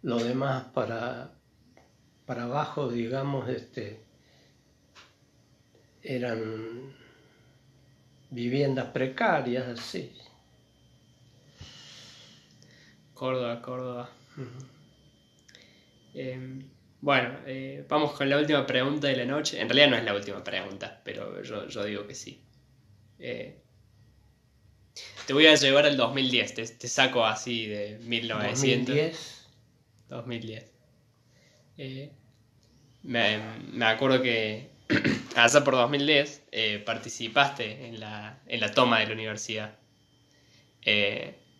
Lo 0.00 0.16
demás 0.24 0.64
para, 0.72 1.34
para 2.24 2.44
abajo, 2.44 2.88
digamos, 2.88 3.46
este, 3.50 4.00
eran 6.00 6.96
viviendas 8.30 8.86
precarias, 8.92 9.78
así. 9.78 10.16
Córdoba, 13.12 13.60
Córdoba. 13.60 14.10
Eh, 16.14 16.64
bueno, 17.02 17.36
eh, 17.46 17.84
vamos 17.88 18.12
con 18.12 18.30
la 18.30 18.38
última 18.38 18.64
pregunta 18.64 19.08
de 19.08 19.16
la 19.16 19.24
noche. 19.24 19.60
En 19.60 19.68
realidad 19.68 19.88
no 19.90 19.96
es 19.96 20.04
la 20.04 20.14
última 20.14 20.42
pregunta, 20.44 21.00
pero 21.04 21.42
yo, 21.42 21.66
yo 21.66 21.84
digo 21.84 22.06
que 22.06 22.14
sí. 22.14 22.40
Eh, 23.18 23.58
te 25.26 25.32
voy 25.32 25.48
a 25.48 25.56
llevar 25.56 25.84
al 25.84 25.96
2010, 25.96 26.54
te, 26.54 26.64
te 26.64 26.88
saco 26.88 27.26
así 27.26 27.66
de 27.66 27.98
1900. 28.04 28.94
2010. 28.94 29.48
2010. 30.10 30.72
Eh, 31.78 32.12
me, 33.02 33.38
me 33.72 33.84
acuerdo 33.86 34.22
que 34.22 34.70
allá 35.34 35.64
por 35.64 35.74
2010 35.74 36.42
eh, 36.52 36.82
participaste 36.86 37.88
en 37.88 37.98
la, 37.98 38.40
en 38.46 38.60
la 38.60 38.72
toma 38.72 39.00
de 39.00 39.06
la 39.06 39.12
universidad. 39.14 39.74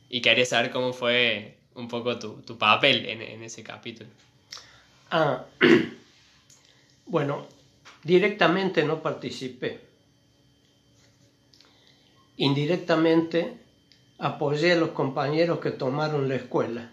Y 0.08 0.20
quería 0.20 0.44
saber 0.44 0.70
cómo 0.70 0.92
fue 0.92 1.58
un 1.74 1.88
poco 1.88 2.16
tu, 2.20 2.42
tu 2.42 2.56
papel 2.58 3.06
en, 3.06 3.22
en 3.22 3.42
ese 3.42 3.64
capítulo. 3.64 4.10
Ah, 5.14 5.44
bueno, 7.06 7.46
directamente 8.02 8.82
no 8.82 9.02
participé. 9.02 9.78
Indirectamente 12.38 13.58
apoyé 14.16 14.72
a 14.72 14.76
los 14.76 14.92
compañeros 14.92 15.60
que 15.60 15.72
tomaron 15.72 16.30
la 16.30 16.36
escuela. 16.36 16.90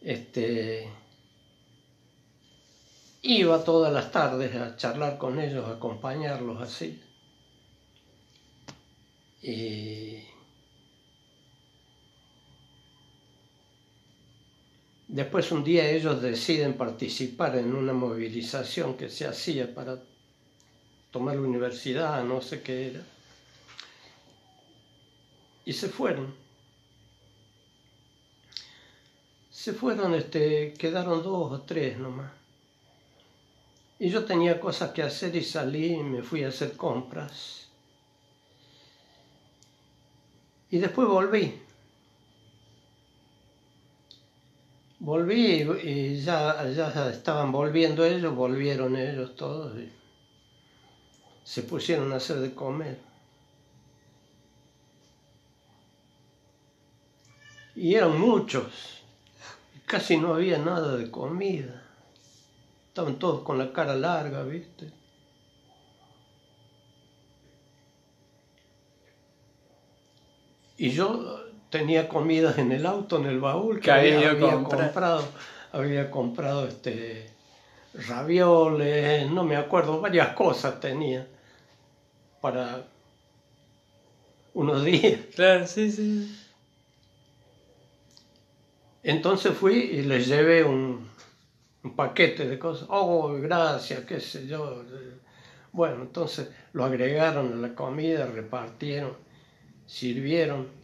Este, 0.00 0.88
iba 3.22 3.64
todas 3.64 3.92
las 3.92 4.12
tardes 4.12 4.54
a 4.54 4.76
charlar 4.76 5.18
con 5.18 5.40
ellos, 5.40 5.66
a 5.66 5.72
acompañarlos 5.72 6.62
así. 6.62 7.02
Y 9.42 10.22
Después 15.08 15.52
un 15.52 15.62
día 15.62 15.88
ellos 15.88 16.20
deciden 16.20 16.74
participar 16.74 17.56
en 17.56 17.74
una 17.74 17.92
movilización 17.92 18.96
que 18.96 19.08
se 19.08 19.26
hacía 19.26 19.72
para 19.72 20.02
tomar 21.12 21.36
la 21.36 21.42
universidad, 21.42 22.24
no 22.24 22.42
sé 22.42 22.60
qué 22.62 22.88
era. 22.88 23.02
Y 25.64 25.72
se 25.72 25.88
fueron. 25.88 26.34
Se 29.50 29.72
fueron, 29.72 30.14
este, 30.14 30.74
quedaron 30.74 31.22
dos 31.22 31.52
o 31.52 31.62
tres 31.62 31.98
nomás. 31.98 32.32
Y 33.98 34.10
yo 34.10 34.24
tenía 34.24 34.60
cosas 34.60 34.90
que 34.90 35.02
hacer 35.02 35.34
y 35.36 35.42
salí 35.42 35.94
y 35.94 36.02
me 36.02 36.22
fui 36.22 36.44
a 36.44 36.48
hacer 36.48 36.76
compras. 36.76 37.68
Y 40.70 40.78
después 40.78 41.08
volví. 41.08 41.65
Volví 45.06 45.62
y, 45.84 46.20
ya, 46.20 46.68
ya 46.68 47.10
estaban 47.10 47.52
volviendo 47.52 48.04
ellos, 48.04 48.34
volvieron 48.34 48.96
ellos 48.96 49.36
todos 49.36 49.78
y 49.78 49.88
se 51.44 51.62
pusieron 51.62 52.12
a 52.12 52.16
hacer 52.16 52.38
de 52.38 52.52
comer. 52.52 52.98
Y 57.76 57.94
eran 57.94 58.18
muchos, 58.18 59.04
casi 59.84 60.16
no 60.16 60.34
había 60.34 60.58
nada 60.58 60.96
de 60.96 61.08
comida. 61.08 61.84
Estaban 62.88 63.16
todos 63.20 63.42
con 63.42 63.58
la 63.58 63.72
cara 63.72 63.94
larga, 63.94 64.42
¿viste? 64.42 64.90
Y 70.78 70.90
yo 70.90 71.45
tenía 71.78 72.08
comida 72.08 72.54
en 72.56 72.72
el 72.72 72.86
auto, 72.86 73.18
en 73.18 73.26
el 73.26 73.40
baúl, 73.40 73.76
que 73.76 73.90
Que 73.90 73.90
había 74.26 74.62
comprado. 74.62 75.24
Había 75.72 76.10
comprado 76.10 76.66
este 76.66 77.30
ravioles, 78.08 79.30
no 79.30 79.44
me 79.44 79.56
acuerdo, 79.56 80.00
varias 80.00 80.28
cosas 80.34 80.80
tenía 80.80 81.26
para 82.40 82.86
unos 84.54 84.84
días. 84.90 85.20
Claro, 85.34 85.66
sí, 85.66 85.90
sí. 85.90 86.38
Entonces 89.02 89.56
fui 89.56 89.74
y 89.74 90.02
les 90.02 90.26
llevé 90.26 90.64
un, 90.64 91.08
un 91.82 91.96
paquete 91.96 92.46
de 92.46 92.58
cosas. 92.58 92.88
Oh, 92.90 93.34
gracias, 93.34 94.00
qué 94.04 94.18
sé 94.20 94.46
yo. 94.46 94.82
Bueno, 95.72 96.02
entonces 96.02 96.48
lo 96.72 96.84
agregaron 96.84 97.52
a 97.52 97.56
la 97.56 97.74
comida, 97.74 98.26
repartieron, 98.26 99.12
sirvieron. 99.86 100.75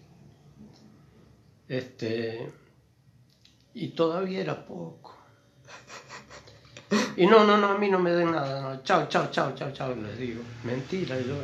Este, 1.72 2.52
y 3.72 3.88
todavía 3.88 4.42
era 4.42 4.66
poco. 4.66 5.16
Y 7.16 7.24
no, 7.24 7.46
no, 7.46 7.56
no, 7.56 7.68
a 7.68 7.78
mí 7.78 7.88
no 7.88 7.98
me 7.98 8.10
den 8.10 8.30
nada. 8.30 8.60
No. 8.60 8.82
Chao, 8.82 9.08
chao, 9.08 9.30
chao, 9.30 9.54
chao, 9.54 9.72
chao, 9.72 9.94
les 9.94 10.18
digo. 10.18 10.42
Mentira, 10.64 11.18
yo 11.18 11.34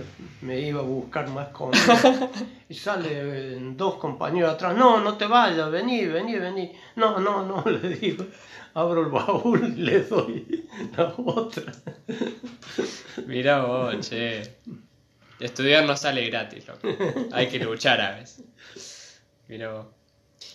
me 0.43 0.61
iba 0.61 0.81
a 0.81 0.85
buscar 0.85 1.31
más 1.31 1.49
comida. 1.49 2.31
Y 2.69 2.75
salen 2.75 3.75
dos 3.75 3.95
compañeros 3.95 4.53
atrás. 4.53 4.77
No, 4.77 5.01
no 5.01 5.17
te 5.17 5.27
vayas, 5.27 5.71
vení, 5.71 6.05
vení, 6.05 6.39
vení. 6.39 6.73
No, 6.97 7.19
no, 7.19 7.47
no, 7.47 7.65
le 7.71 7.89
digo. 7.89 8.27
Abro 8.75 9.05
el 9.05 9.11
baúl 9.11 9.65
y 9.79 9.81
le 9.81 10.03
doy 10.03 10.69
la 10.95 11.15
otra. 11.17 11.73
Mira 13.27 13.65
vos, 13.65 14.07
che. 14.07 14.59
Estudiar 15.41 15.87
no 15.87 15.97
sale 15.97 16.29
gratis, 16.29 16.67
loco. 16.69 16.87
Hay 17.33 17.49
que 17.49 17.61
luchar 17.61 17.99
a 18.03 18.11
veces. 18.17 19.23
Mira 19.49 19.73
vos. 19.73 19.98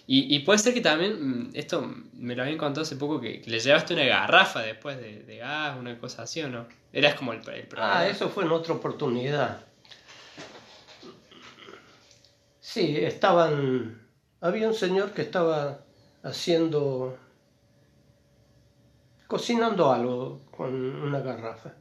Y, 0.05 0.35
y 0.35 0.39
puede 0.39 0.59
ser 0.59 0.73
que 0.73 0.81
también, 0.81 1.47
mm, 1.47 1.51
esto 1.53 1.85
me 2.13 2.35
lo 2.35 2.43
habían 2.43 2.57
contado 2.57 2.83
hace 2.83 2.95
poco, 2.95 3.19
que, 3.21 3.41
le 3.45 3.59
llevaste 3.59 3.93
una 3.93 4.03
garrafa 4.03 4.61
después 4.61 4.97
de, 4.97 5.23
de 5.23 5.37
gas, 5.37 5.77
una 5.77 5.97
cosa 5.97 6.23
así, 6.23 6.41
¿o 6.41 6.49
no? 6.49 6.67
Eras 6.91 7.15
como 7.15 7.33
el, 7.33 7.39
el 7.39 7.67
proveedor. 7.67 7.79
Ah, 7.79 8.07
eso 8.07 8.29
fue 8.29 8.43
en 8.43 8.51
otra 8.51 8.73
oportunidad. 8.73 9.65
Sí, 12.59 12.97
estaban. 12.97 14.01
Había 14.41 14.67
un 14.67 14.73
señor 14.73 15.11
que 15.11 15.21
estaba 15.21 15.85
haciendo. 16.23 17.17
cocinando 19.27 19.91
algo 19.91 20.41
con 20.51 20.73
una 20.73 21.19
garrafa. 21.19 21.73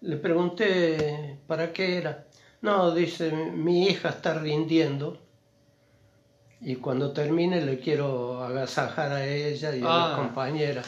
Le 0.00 0.16
pregunté 0.16 1.40
para 1.46 1.72
qué 1.72 1.98
era. 1.98 2.26
No, 2.62 2.94
dice, 2.94 3.32
mi 3.32 3.86
hija 3.86 4.10
está 4.10 4.34
rindiendo 4.34 5.23
y 6.64 6.76
cuando 6.76 7.12
termine 7.12 7.60
le 7.64 7.78
quiero 7.78 8.42
agasajar 8.42 9.12
a 9.12 9.26
ella 9.26 9.76
y 9.76 9.82
a 9.82 9.86
Ah. 9.86 10.08
las 10.08 10.18
compañeras. 10.18 10.86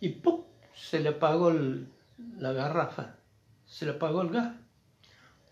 Y 0.00 0.08
¡pum! 0.08 0.40
se 0.74 1.00
le 1.00 1.10
apagó 1.10 1.50
el- 1.50 1.88
la 2.38 2.52
garrafa, 2.52 3.14
se 3.66 3.84
le 3.86 3.92
apagó 3.92 4.22
el 4.22 4.30
gas. 4.30 4.54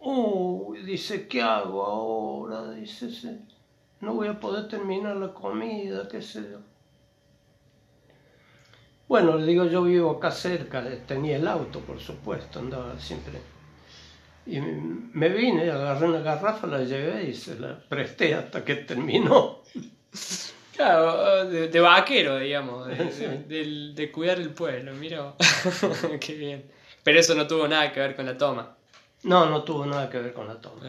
Uy, 0.00 0.82
dice, 0.82 1.28
¿qué 1.28 1.42
hago 1.42 1.84
ahora? 1.84 2.70
Dice, 2.72 3.10
"Sí, 3.10 3.38
no 4.00 4.14
voy 4.14 4.28
a 4.28 4.40
poder 4.40 4.66
terminar 4.68 5.16
la 5.16 5.32
comida, 5.32 6.08
qué 6.08 6.20
sé 6.20 6.42
yo. 6.50 6.58
Bueno, 9.08 9.36
le 9.36 9.46
digo, 9.46 9.64
yo 9.66 9.82
vivo 9.82 10.10
acá 10.12 10.30
cerca, 10.30 10.82
tenía 11.06 11.36
el 11.36 11.46
auto, 11.46 11.80
por 11.80 12.00
supuesto, 12.00 12.58
andaba 12.60 12.98
siempre. 12.98 13.40
Y 14.46 14.60
me 14.60 15.28
vine, 15.28 15.70
agarré 15.70 16.06
una 16.08 16.20
garrafa, 16.20 16.66
la 16.66 16.82
llevé 16.82 17.24
y 17.30 17.34
se 17.34 17.58
la 17.58 17.78
presté 17.88 18.34
hasta 18.34 18.64
que 18.64 18.76
terminó. 18.76 19.60
Claro, 20.74 21.44
de, 21.50 21.68
de 21.68 21.80
vaquero, 21.80 22.38
digamos, 22.38 22.86
de, 22.88 23.92
de- 23.94 24.10
cuidar 24.10 24.38
el 24.40 24.50
pueblo, 24.50 24.94
mira. 24.94 25.34
Qué 26.20 26.34
bien. 26.34 26.64
Pero 27.04 27.20
eso 27.20 27.34
no 27.34 27.46
tuvo 27.46 27.68
nada 27.68 27.92
que 27.92 28.00
ver 28.00 28.16
con 28.16 28.24
la 28.24 28.38
toma. 28.38 28.74
No, 29.24 29.44
no 29.50 29.62
tuvo 29.64 29.84
nada 29.84 30.08
que 30.08 30.18
ver 30.18 30.32
con 30.32 30.48
la 30.48 30.58
toma. 30.60 30.80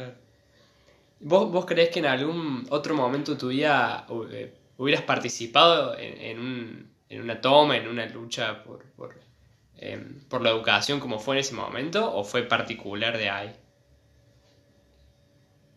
¿Vos, 1.20 1.52
¿Vos 1.52 1.66
creés 1.66 1.90
que 1.90 2.00
en 2.00 2.06
algún 2.06 2.66
otro 2.70 2.96
momento 2.96 3.34
de 3.34 3.38
tu 3.38 3.50
vida 3.50 4.08
eh, 4.32 4.54
hubieras 4.78 5.04
participado 5.04 5.98
en, 5.98 6.18
en 6.22 6.40
un- 6.40 6.90
en 7.10 7.22
una 7.22 7.42
toma, 7.42 7.76
en 7.78 7.88
una 7.90 8.06
lucha 8.08 8.64
por, 8.64 8.84
por, 8.96 9.16
em, 9.92 10.20
por 10.30 10.42
la 10.42 10.50
educación 10.50 11.00
como 11.00 11.20
fue 11.20 11.36
en 11.36 11.40
ese 11.42 11.54
momento? 11.56 12.14
¿O 12.16 12.24
fue 12.24 12.44
particular 12.44 13.18
de 13.18 13.30
ahí? 13.30 13.56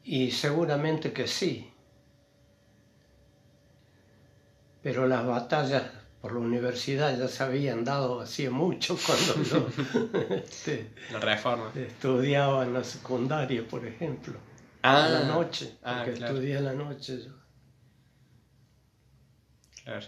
Y 0.05 0.31
seguramente 0.31 1.12
que 1.12 1.27
sí. 1.27 1.73
Pero 4.83 5.07
las 5.09 5.27
batallas 5.27 5.83
por 6.21 6.33
la 6.33 6.38
universidad 6.40 7.19
ya 7.19 7.29
se 7.29 7.42
habían 7.42 7.85
dado 7.85 8.21
hacía 8.21 8.51
mucho 8.51 8.97
cuando 9.07 9.42
yo 9.42 9.69
este, 10.37 10.90
La 11.12 11.21
reforma. 11.21 11.73
estudiaba 11.75 12.64
en 12.64 12.75
la 12.75 12.85
secundaria, 12.85 13.66
por 13.66 13.85
ejemplo. 13.85 14.38
Ah, 14.83 15.07
a 15.07 15.09
la 15.09 15.25
noche, 15.25 15.77
ah, 15.83 16.03
porque 16.05 16.19
claro. 16.19 16.35
estudié 16.35 16.57
a 16.59 16.61
la 16.61 16.73
noche 16.75 17.19
yo. 17.25 17.33
Claro. 19.85 20.07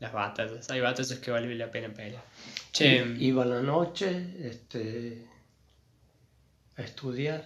Las 0.00 0.14
batallas. 0.14 0.70
Hay 0.70 0.80
batallas 0.80 1.18
que 1.18 1.30
vale 1.30 1.54
la 1.54 1.70
pena 1.70 1.92
pelear. 1.92 2.24
Che, 2.72 3.16
Iba 3.18 3.42
a 3.42 3.46
la 3.46 3.60
noche 3.60 4.34
este, 4.40 5.26
a 6.76 6.82
estudiar. 6.82 7.44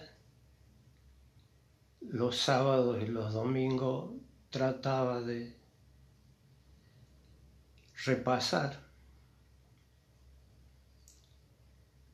Los 1.99 2.37
sábados 2.37 3.03
y 3.03 3.07
los 3.07 3.33
domingos 3.33 4.11
trataba 4.49 5.21
de 5.21 5.53
repasar. 8.05 8.85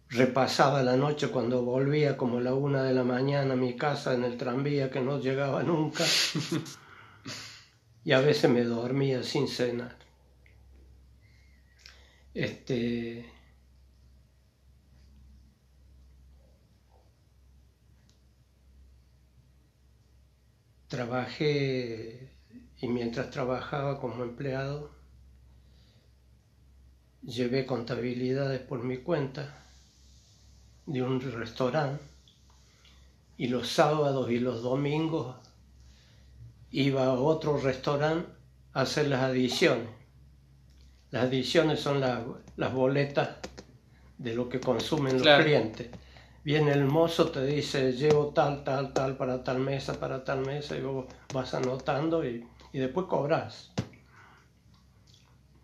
Repasaba 0.10 0.82
la 0.82 0.97
noche 0.97 1.27
cuando 1.27 1.62
volvía 1.62 2.17
como 2.17 2.39
a 2.39 2.41
la 2.41 2.56
una 2.56 2.84
de 2.84 2.93
la 2.93 3.04
mañana 3.04 3.54
a 3.54 3.58
mi 3.58 3.75
casa 3.75 4.15
en 4.15 4.23
el 4.23 4.38
tranvía 4.38 4.89
que 4.89 5.01
no 5.01 5.19
llegaba 5.19 5.61
nunca. 5.61 6.03
y 8.03 8.11
a 8.11 8.22
veces 8.22 8.49
me 8.49 8.63
dormía 8.63 9.22
sin 9.22 9.47
cenar. 9.47 10.01
Este. 12.34 13.25
Trabajé 20.88 22.29
y 22.82 22.88
mientras 22.88 23.29
trabajaba 23.32 23.99
como 23.99 24.23
empleado, 24.23 24.91
llevé 27.21 27.65
contabilidades 27.65 28.59
por 28.61 28.84
mi 28.84 28.97
cuenta 28.97 29.63
de 30.86 31.01
un 31.01 31.21
restaurante 31.21 32.03
y 33.38 33.47
los 33.47 33.69
sábados 33.69 34.29
y 34.32 34.39
los 34.39 34.61
domingos 34.61 35.36
iba 36.71 37.05
a 37.05 37.13
otro 37.13 37.57
restaurante 37.57 38.29
a 38.73 38.82
hacer 38.82 39.07
las 39.07 39.21
adiciones. 39.21 40.01
Las 41.12 41.26
adiciones 41.26 41.80
son 41.80 41.99
las, 41.99 42.22
las 42.55 42.74
boletas 42.74 43.30
de 44.18 44.34
lo 44.34 44.47
que 44.49 44.59
consumen 44.59 45.14
los 45.14 45.24
Claro. 45.24 45.43
clientes. 45.43 45.89
viene 46.43 46.72
el 46.72 46.86
mozo, 46.86 47.30
te 47.30 47.45
dice, 47.45 47.91
llevo 47.93 48.28
tal, 48.28 48.64
tal, 48.64 48.93
tal, 48.93 49.16
para 49.18 49.43
tal 49.43 49.59
mesa, 49.59 49.99
para 49.99 50.24
tal 50.24 50.39
mesa, 50.39 50.76
y 50.76 50.82
vos 50.82 51.05
vas 51.34 51.53
anotando 51.53 52.26
y, 52.28 52.47
y 52.74 52.80
después 52.80 53.05
cobras. 53.07 53.72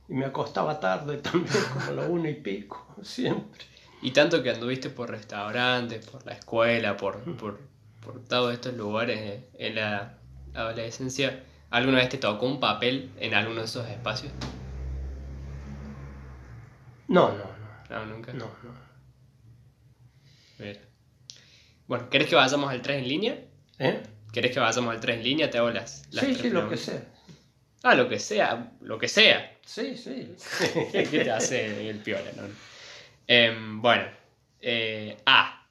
Y 0.09 0.13
me 0.13 0.25
acostaba 0.25 0.79
tarde 0.79 1.17
también, 1.23 1.63
como 1.73 1.91
la 1.99 2.07
una 2.07 2.29
y 2.29 2.35
pico, 2.35 2.85
siempre. 3.01 3.65
Y 4.01 4.11
tanto 4.11 4.43
que 4.43 4.51
anduviste 4.51 4.89
por 4.89 5.09
restaurantes, 5.09 6.05
por 6.05 6.23
la 6.25 6.33
escuela, 6.33 6.95
por, 6.95 7.19
por, 7.37 7.59
por 8.05 8.23
todos 8.25 8.53
estos 8.53 8.75
lugares 8.75 9.45
en 9.55 9.75
la 9.75 10.17
adolescencia, 10.53 11.43
¿alguna 11.71 11.97
vez 11.97 12.09
te 12.09 12.17
tocó 12.17 12.45
un 12.45 12.59
papel 12.59 13.11
en 13.19 13.33
alguno 13.33 13.61
de 13.61 13.65
esos 13.65 13.87
espacios? 13.89 14.31
No, 17.07 17.29
no, 17.29 17.37
no, 17.37 17.99
No, 17.99 18.05
nunca. 18.05 18.33
no, 18.33 18.45
no. 18.63 18.73
Mira. 20.59 20.79
Bueno, 21.87 22.09
¿querés 22.09 22.27
que 22.27 22.35
vayamos 22.35 22.69
al 22.69 22.81
3 22.81 22.97
en 23.01 23.07
línea? 23.07 23.45
¿Eh? 23.79 24.03
¿Querés 24.33 24.51
que 24.51 24.59
vayamos 24.59 24.93
al 24.93 24.99
3 24.99 25.17
en 25.17 25.23
línea? 25.23 25.49
Te 25.49 25.57
hago 25.57 25.69
las, 25.69 26.05
las 26.11 26.25
Sí, 26.25 26.35
sí, 26.35 26.49
lo 26.49 26.69
que 26.69 26.77
sea. 26.77 27.03
Ah, 27.83 27.95
lo 27.95 28.09
que 28.09 28.19
sea, 28.19 28.71
lo 28.81 28.97
que 28.97 29.07
sea. 29.07 29.57
Sí, 29.65 29.95
sí. 29.95 30.35
¿Qué 30.91 31.03
te 31.23 31.31
hace 31.31 31.89
el 31.89 31.99
piola, 31.99 32.31
no? 32.35 32.43
Em, 33.27 33.81
bueno, 33.81 34.05
eh, 34.59 35.17
A. 35.25 35.65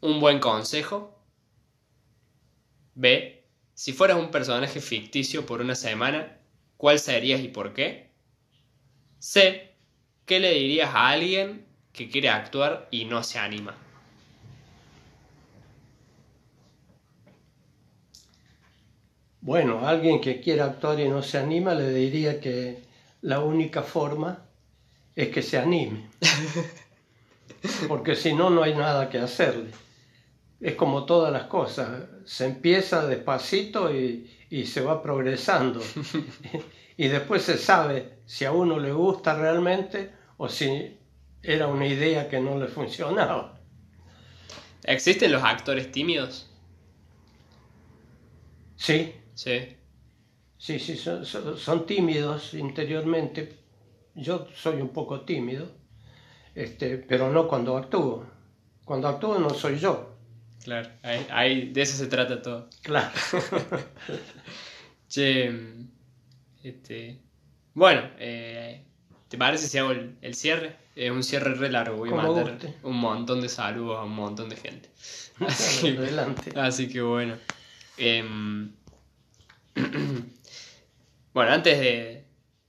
Un 0.00 0.18
buen 0.18 0.38
consejo. 0.40 1.22
B. 2.94 3.44
Si 3.74 3.92
fueras 3.92 4.18
un 4.18 4.30
personaje 4.30 4.80
ficticio 4.80 5.46
por 5.46 5.60
una 5.60 5.74
semana, 5.74 6.38
¿cuál 6.76 6.98
serías 6.98 7.40
y 7.40 7.48
por 7.48 7.72
qué? 7.74 8.10
C. 9.18 9.69
¿Qué 10.26 10.40
le 10.40 10.52
dirías 10.54 10.94
a 10.94 11.08
alguien 11.08 11.66
que 11.92 12.08
quiere 12.08 12.28
actuar 12.28 12.88
y 12.90 13.04
no 13.04 13.22
se 13.22 13.38
anima? 13.38 13.74
Bueno, 19.40 19.80
a 19.80 19.90
alguien 19.90 20.20
que 20.20 20.40
quiera 20.40 20.66
actuar 20.66 21.00
y 21.00 21.08
no 21.08 21.22
se 21.22 21.38
anima, 21.38 21.74
le 21.74 21.92
diría 21.92 22.40
que 22.40 22.82
la 23.22 23.40
única 23.40 23.82
forma 23.82 24.44
es 25.16 25.28
que 25.28 25.42
se 25.42 25.58
anime. 25.58 26.10
Porque 27.88 28.14
si 28.14 28.34
no, 28.34 28.50
no 28.50 28.62
hay 28.62 28.74
nada 28.74 29.08
que 29.08 29.18
hacerle. 29.18 29.70
Es 30.60 30.74
como 30.74 31.06
todas 31.06 31.32
las 31.32 31.44
cosas, 31.44 32.02
se 32.26 32.46
empieza 32.46 33.06
despacito 33.06 33.94
y, 33.94 34.30
y 34.50 34.66
se 34.66 34.82
va 34.82 35.02
progresando. 35.02 35.80
y 37.04 37.08
después 37.08 37.42
se 37.42 37.56
sabe 37.58 37.96
si 38.26 38.44
a 38.44 38.52
uno 38.52 38.78
le 38.78 38.92
gusta 38.92 39.34
realmente 39.44 39.98
o 40.36 40.48
si 40.48 40.68
era 41.42 41.66
una 41.66 41.86
idea 41.86 42.28
que 42.30 42.40
no 42.40 42.58
le 42.58 42.68
funcionaba. 42.68 43.40
¿Existen 44.84 45.32
los 45.32 45.42
actores 45.42 45.90
tímidos? 45.90 46.46
Sí, 48.76 49.14
Sí. 49.34 49.76
Sí, 50.58 50.78
sí, 50.78 50.96
son, 50.96 51.24
son- 51.26 51.86
tímidos 51.86 52.54
interiormente. 52.54 53.58
Yo 54.14 54.46
soy 54.54 54.80
un 54.80 54.90
poco 54.90 55.22
tímido, 55.22 55.66
este, 56.54 56.98
pero 56.98 57.30
no 57.30 57.48
cuando 57.48 57.76
actúo. 57.76 58.26
Cuando 58.84 59.08
actúo 59.08 59.38
no 59.38 59.50
soy 59.50 59.78
yo. 59.78 60.16
Claro, 60.64 60.90
ahí- 61.02 61.26
ahí- 61.30 61.72
de 61.72 61.82
eso 61.82 61.96
se 61.96 62.08
trata 62.08 62.42
todo. 62.42 62.68
Claro. 62.82 63.10
Che, 65.08 65.50
este, 66.62 67.18
bueno, 67.74 68.02
eh, 68.18 68.84
¿te 69.28 69.38
parece 69.38 69.68
si 69.68 69.78
hago 69.78 69.90
el, 69.92 70.16
el 70.22 70.34
cierre? 70.34 70.76
Es 70.96 71.10
un 71.10 71.22
cierre 71.22 71.54
re 71.54 71.70
largo, 71.70 71.96
voy 71.96 72.10
a 72.10 72.14
mandar 72.16 72.50
guste. 72.52 72.74
un 72.82 72.96
montón 72.96 73.40
de 73.40 73.48
saludos 73.48 73.98
a 73.98 74.04
un 74.04 74.14
montón 74.14 74.48
de 74.48 74.56
gente. 74.56 74.90
Así, 75.46 75.88
Adelante. 75.96 76.52
así 76.58 76.88
que 76.88 77.00
bueno. 77.00 77.36
Em, 77.96 78.72
bueno, 81.32 81.52
antes 81.52 81.78
de, 81.78 82.24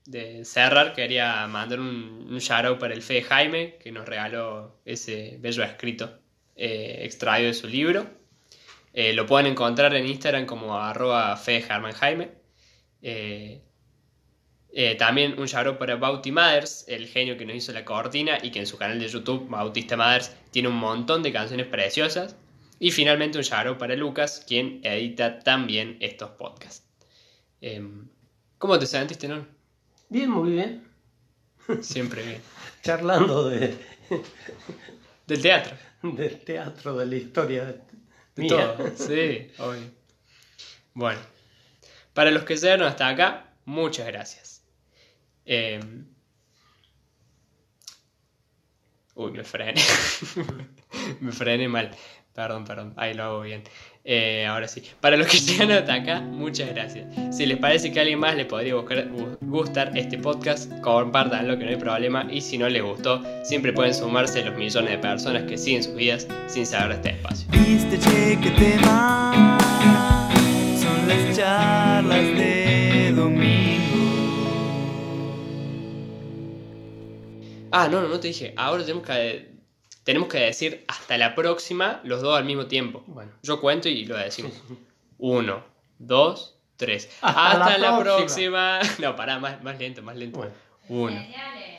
de 0.05 0.45
cerrar, 0.45 0.93
quería 0.93 1.47
mandar 1.47 1.79
un, 1.79 2.27
un 2.29 2.37
shout 2.39 2.79
para 2.79 2.93
el 2.93 3.01
Fede 3.01 3.23
Jaime, 3.23 3.77
que 3.79 3.91
nos 3.91 4.05
regaló 4.05 4.79
ese 4.85 5.37
bello 5.39 5.63
escrito 5.63 6.19
eh, 6.55 6.99
extraído 7.03 7.47
de 7.47 7.53
su 7.53 7.67
libro. 7.67 8.07
Eh, 8.93 9.13
lo 9.13 9.25
pueden 9.25 9.47
encontrar 9.47 9.93
en 9.95 10.05
Instagram 10.05 10.45
como 10.45 10.77
arroba 10.77 11.35
Jaime. 11.37 12.29
Eh, 13.01 13.61
eh, 14.74 14.95
también 14.95 15.39
un 15.39 15.45
shout 15.47 15.78
para 15.78 15.95
Bauti 15.95 16.32
Mathers, 16.32 16.86
el 16.88 17.07
genio 17.07 17.38
que 17.38 17.45
nos 17.45 17.55
hizo 17.55 17.72
la 17.74 17.84
cortina 17.86 18.38
y 18.41 18.51
que 18.51 18.59
en 18.59 18.67
su 18.67 18.78
canal 18.78 18.99
de 18.99 19.07
YouTube, 19.07 19.47
Bautista 19.49 19.97
Mathers, 19.97 20.32
tiene 20.51 20.69
un 20.69 20.76
montón 20.76 21.24
de 21.24 21.32
canciones 21.34 21.67
preciosas. 21.67 22.36
Y 22.80 22.89
finalmente 22.91 23.38
un 23.38 23.43
shout 23.43 23.78
para 23.78 23.95
Lucas, 23.95 24.43
quien 24.47 24.80
edita 24.84 25.39
también 25.39 25.97
estos 25.99 26.32
podcasts. 26.32 26.84
Em, 27.61 28.07
¿Cómo 28.57 28.80
te 28.80 28.86
sentiste, 28.88 29.28
no? 29.28 29.45
Bien, 30.09 30.30
muy 30.30 30.51
bien. 30.51 30.84
Siempre 31.82 32.24
bien. 32.24 32.41
Charlando 32.84 33.49
de, 33.49 33.78
Del 35.28 35.41
teatro. 35.41 35.78
del 36.01 36.39
teatro, 36.39 36.97
de 36.97 37.05
la 37.05 37.15
historia 37.15 37.65
De 38.36 38.41
mía. 38.43 38.76
todo. 38.76 38.89
Sí, 38.95 39.51
obvio. 39.59 39.91
Bueno, 40.95 41.19
para 42.13 42.32
los 42.32 42.43
que 42.43 42.55
llegaron 42.57 42.88
hasta 42.88 43.07
acá, 43.07 43.53
muchas 43.65 44.07
gracias. 44.07 44.50
Em, 45.45 46.05
Uy, 49.15 49.31
me 49.31 49.43
frené. 49.43 49.81
me 51.21 51.31
frené 51.31 51.67
mal. 51.67 51.91
Perdón, 52.33 52.63
perdón. 52.63 52.93
Ahí 52.95 53.13
lo 53.13 53.23
hago 53.23 53.41
bien. 53.41 53.63
Eh, 54.05 54.45
ahora 54.47 54.67
sí. 54.67 54.81
Para 55.01 55.17
los 55.17 55.27
que 55.27 55.37
llegan 55.37 55.69
hasta 55.71 55.95
acá, 55.95 56.21
muchas 56.21 56.69
gracias. 56.69 57.05
Si 57.35 57.45
les 57.45 57.57
parece 57.57 57.91
que 57.91 57.99
a 57.99 58.03
alguien 58.03 58.19
más 58.19 58.35
le 58.35 58.45
podría 58.45 58.73
gustar 59.41 59.91
este 59.97 60.17
podcast, 60.17 60.71
compartanlo 60.79 61.57
que 61.57 61.65
no 61.65 61.71
hay 61.71 61.75
problema. 61.75 62.25
Y 62.31 62.39
si 62.39 62.57
no 62.57 62.69
les 62.69 62.81
gustó, 62.81 63.21
siempre 63.43 63.73
pueden 63.73 63.93
sumarse 63.93 64.43
los 64.43 64.55
millones 64.55 64.91
de 64.91 64.97
personas 64.97 65.43
que 65.43 65.57
siguen 65.57 65.83
sus 65.83 65.95
vidas 65.95 66.25
sin 66.47 66.65
saber 66.65 66.95
este 66.95 67.09
espacio. 67.11 67.47
Son 70.81 71.07
las 71.07 71.35
charlas 71.37 72.37
de 72.37 72.50
Ah, 77.72 77.88
no, 77.88 78.01
no, 78.01 78.07
no 78.07 78.19
te 78.19 78.28
dije. 78.30 78.53
Ahora 78.57 78.84
tenemos 78.84 79.05
que, 79.05 79.51
tenemos 80.03 80.28
que 80.30 80.39
decir 80.39 80.84
hasta 80.88 81.17
la 81.17 81.36
próxima 81.36 81.99
los 82.03 82.22
dos 82.22 82.38
al 82.38 82.45
mismo 82.45 82.65
tiempo. 82.67 83.03
Bueno. 83.07 83.32
Yo 83.43 83.59
cuento 83.61 83.89
y 83.89 84.05
lo 84.05 84.17
decimos. 84.17 84.51
Uno, 85.17 85.63
dos, 85.99 86.57
tres. 86.78 87.09
Hasta 87.22 87.51
Hasta, 87.51 87.78
la 87.78 87.91
la, 87.91 87.99
próxima. 87.99 88.80
próxima. 88.80 88.97
No, 89.09 89.15
pará, 89.15 89.39
más, 89.39 89.61
más 89.63 89.78
lento, 89.80 90.01
más 90.01 90.15
lento. 90.15 90.39
Bueno. 90.39 90.53
Uno. 90.89 91.26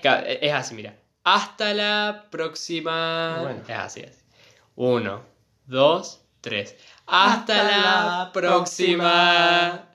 Es 0.03 0.53
así, 0.53 0.75
mira. 0.75 0.97
Hasta 1.25 1.75
la 1.75 2.27
próxima. 2.31 3.39
Bueno. 3.43 3.63
Es 3.69 3.77
así, 3.77 4.01
así. 4.03 4.21
Uno, 4.75 5.23
dos, 5.67 6.23
tres. 6.41 6.77
Hasta, 7.07 7.35
Hasta 7.35 7.63
la, 7.65 8.19
la 8.25 8.31
próxima. 8.33 9.05
próxima. 9.05 9.89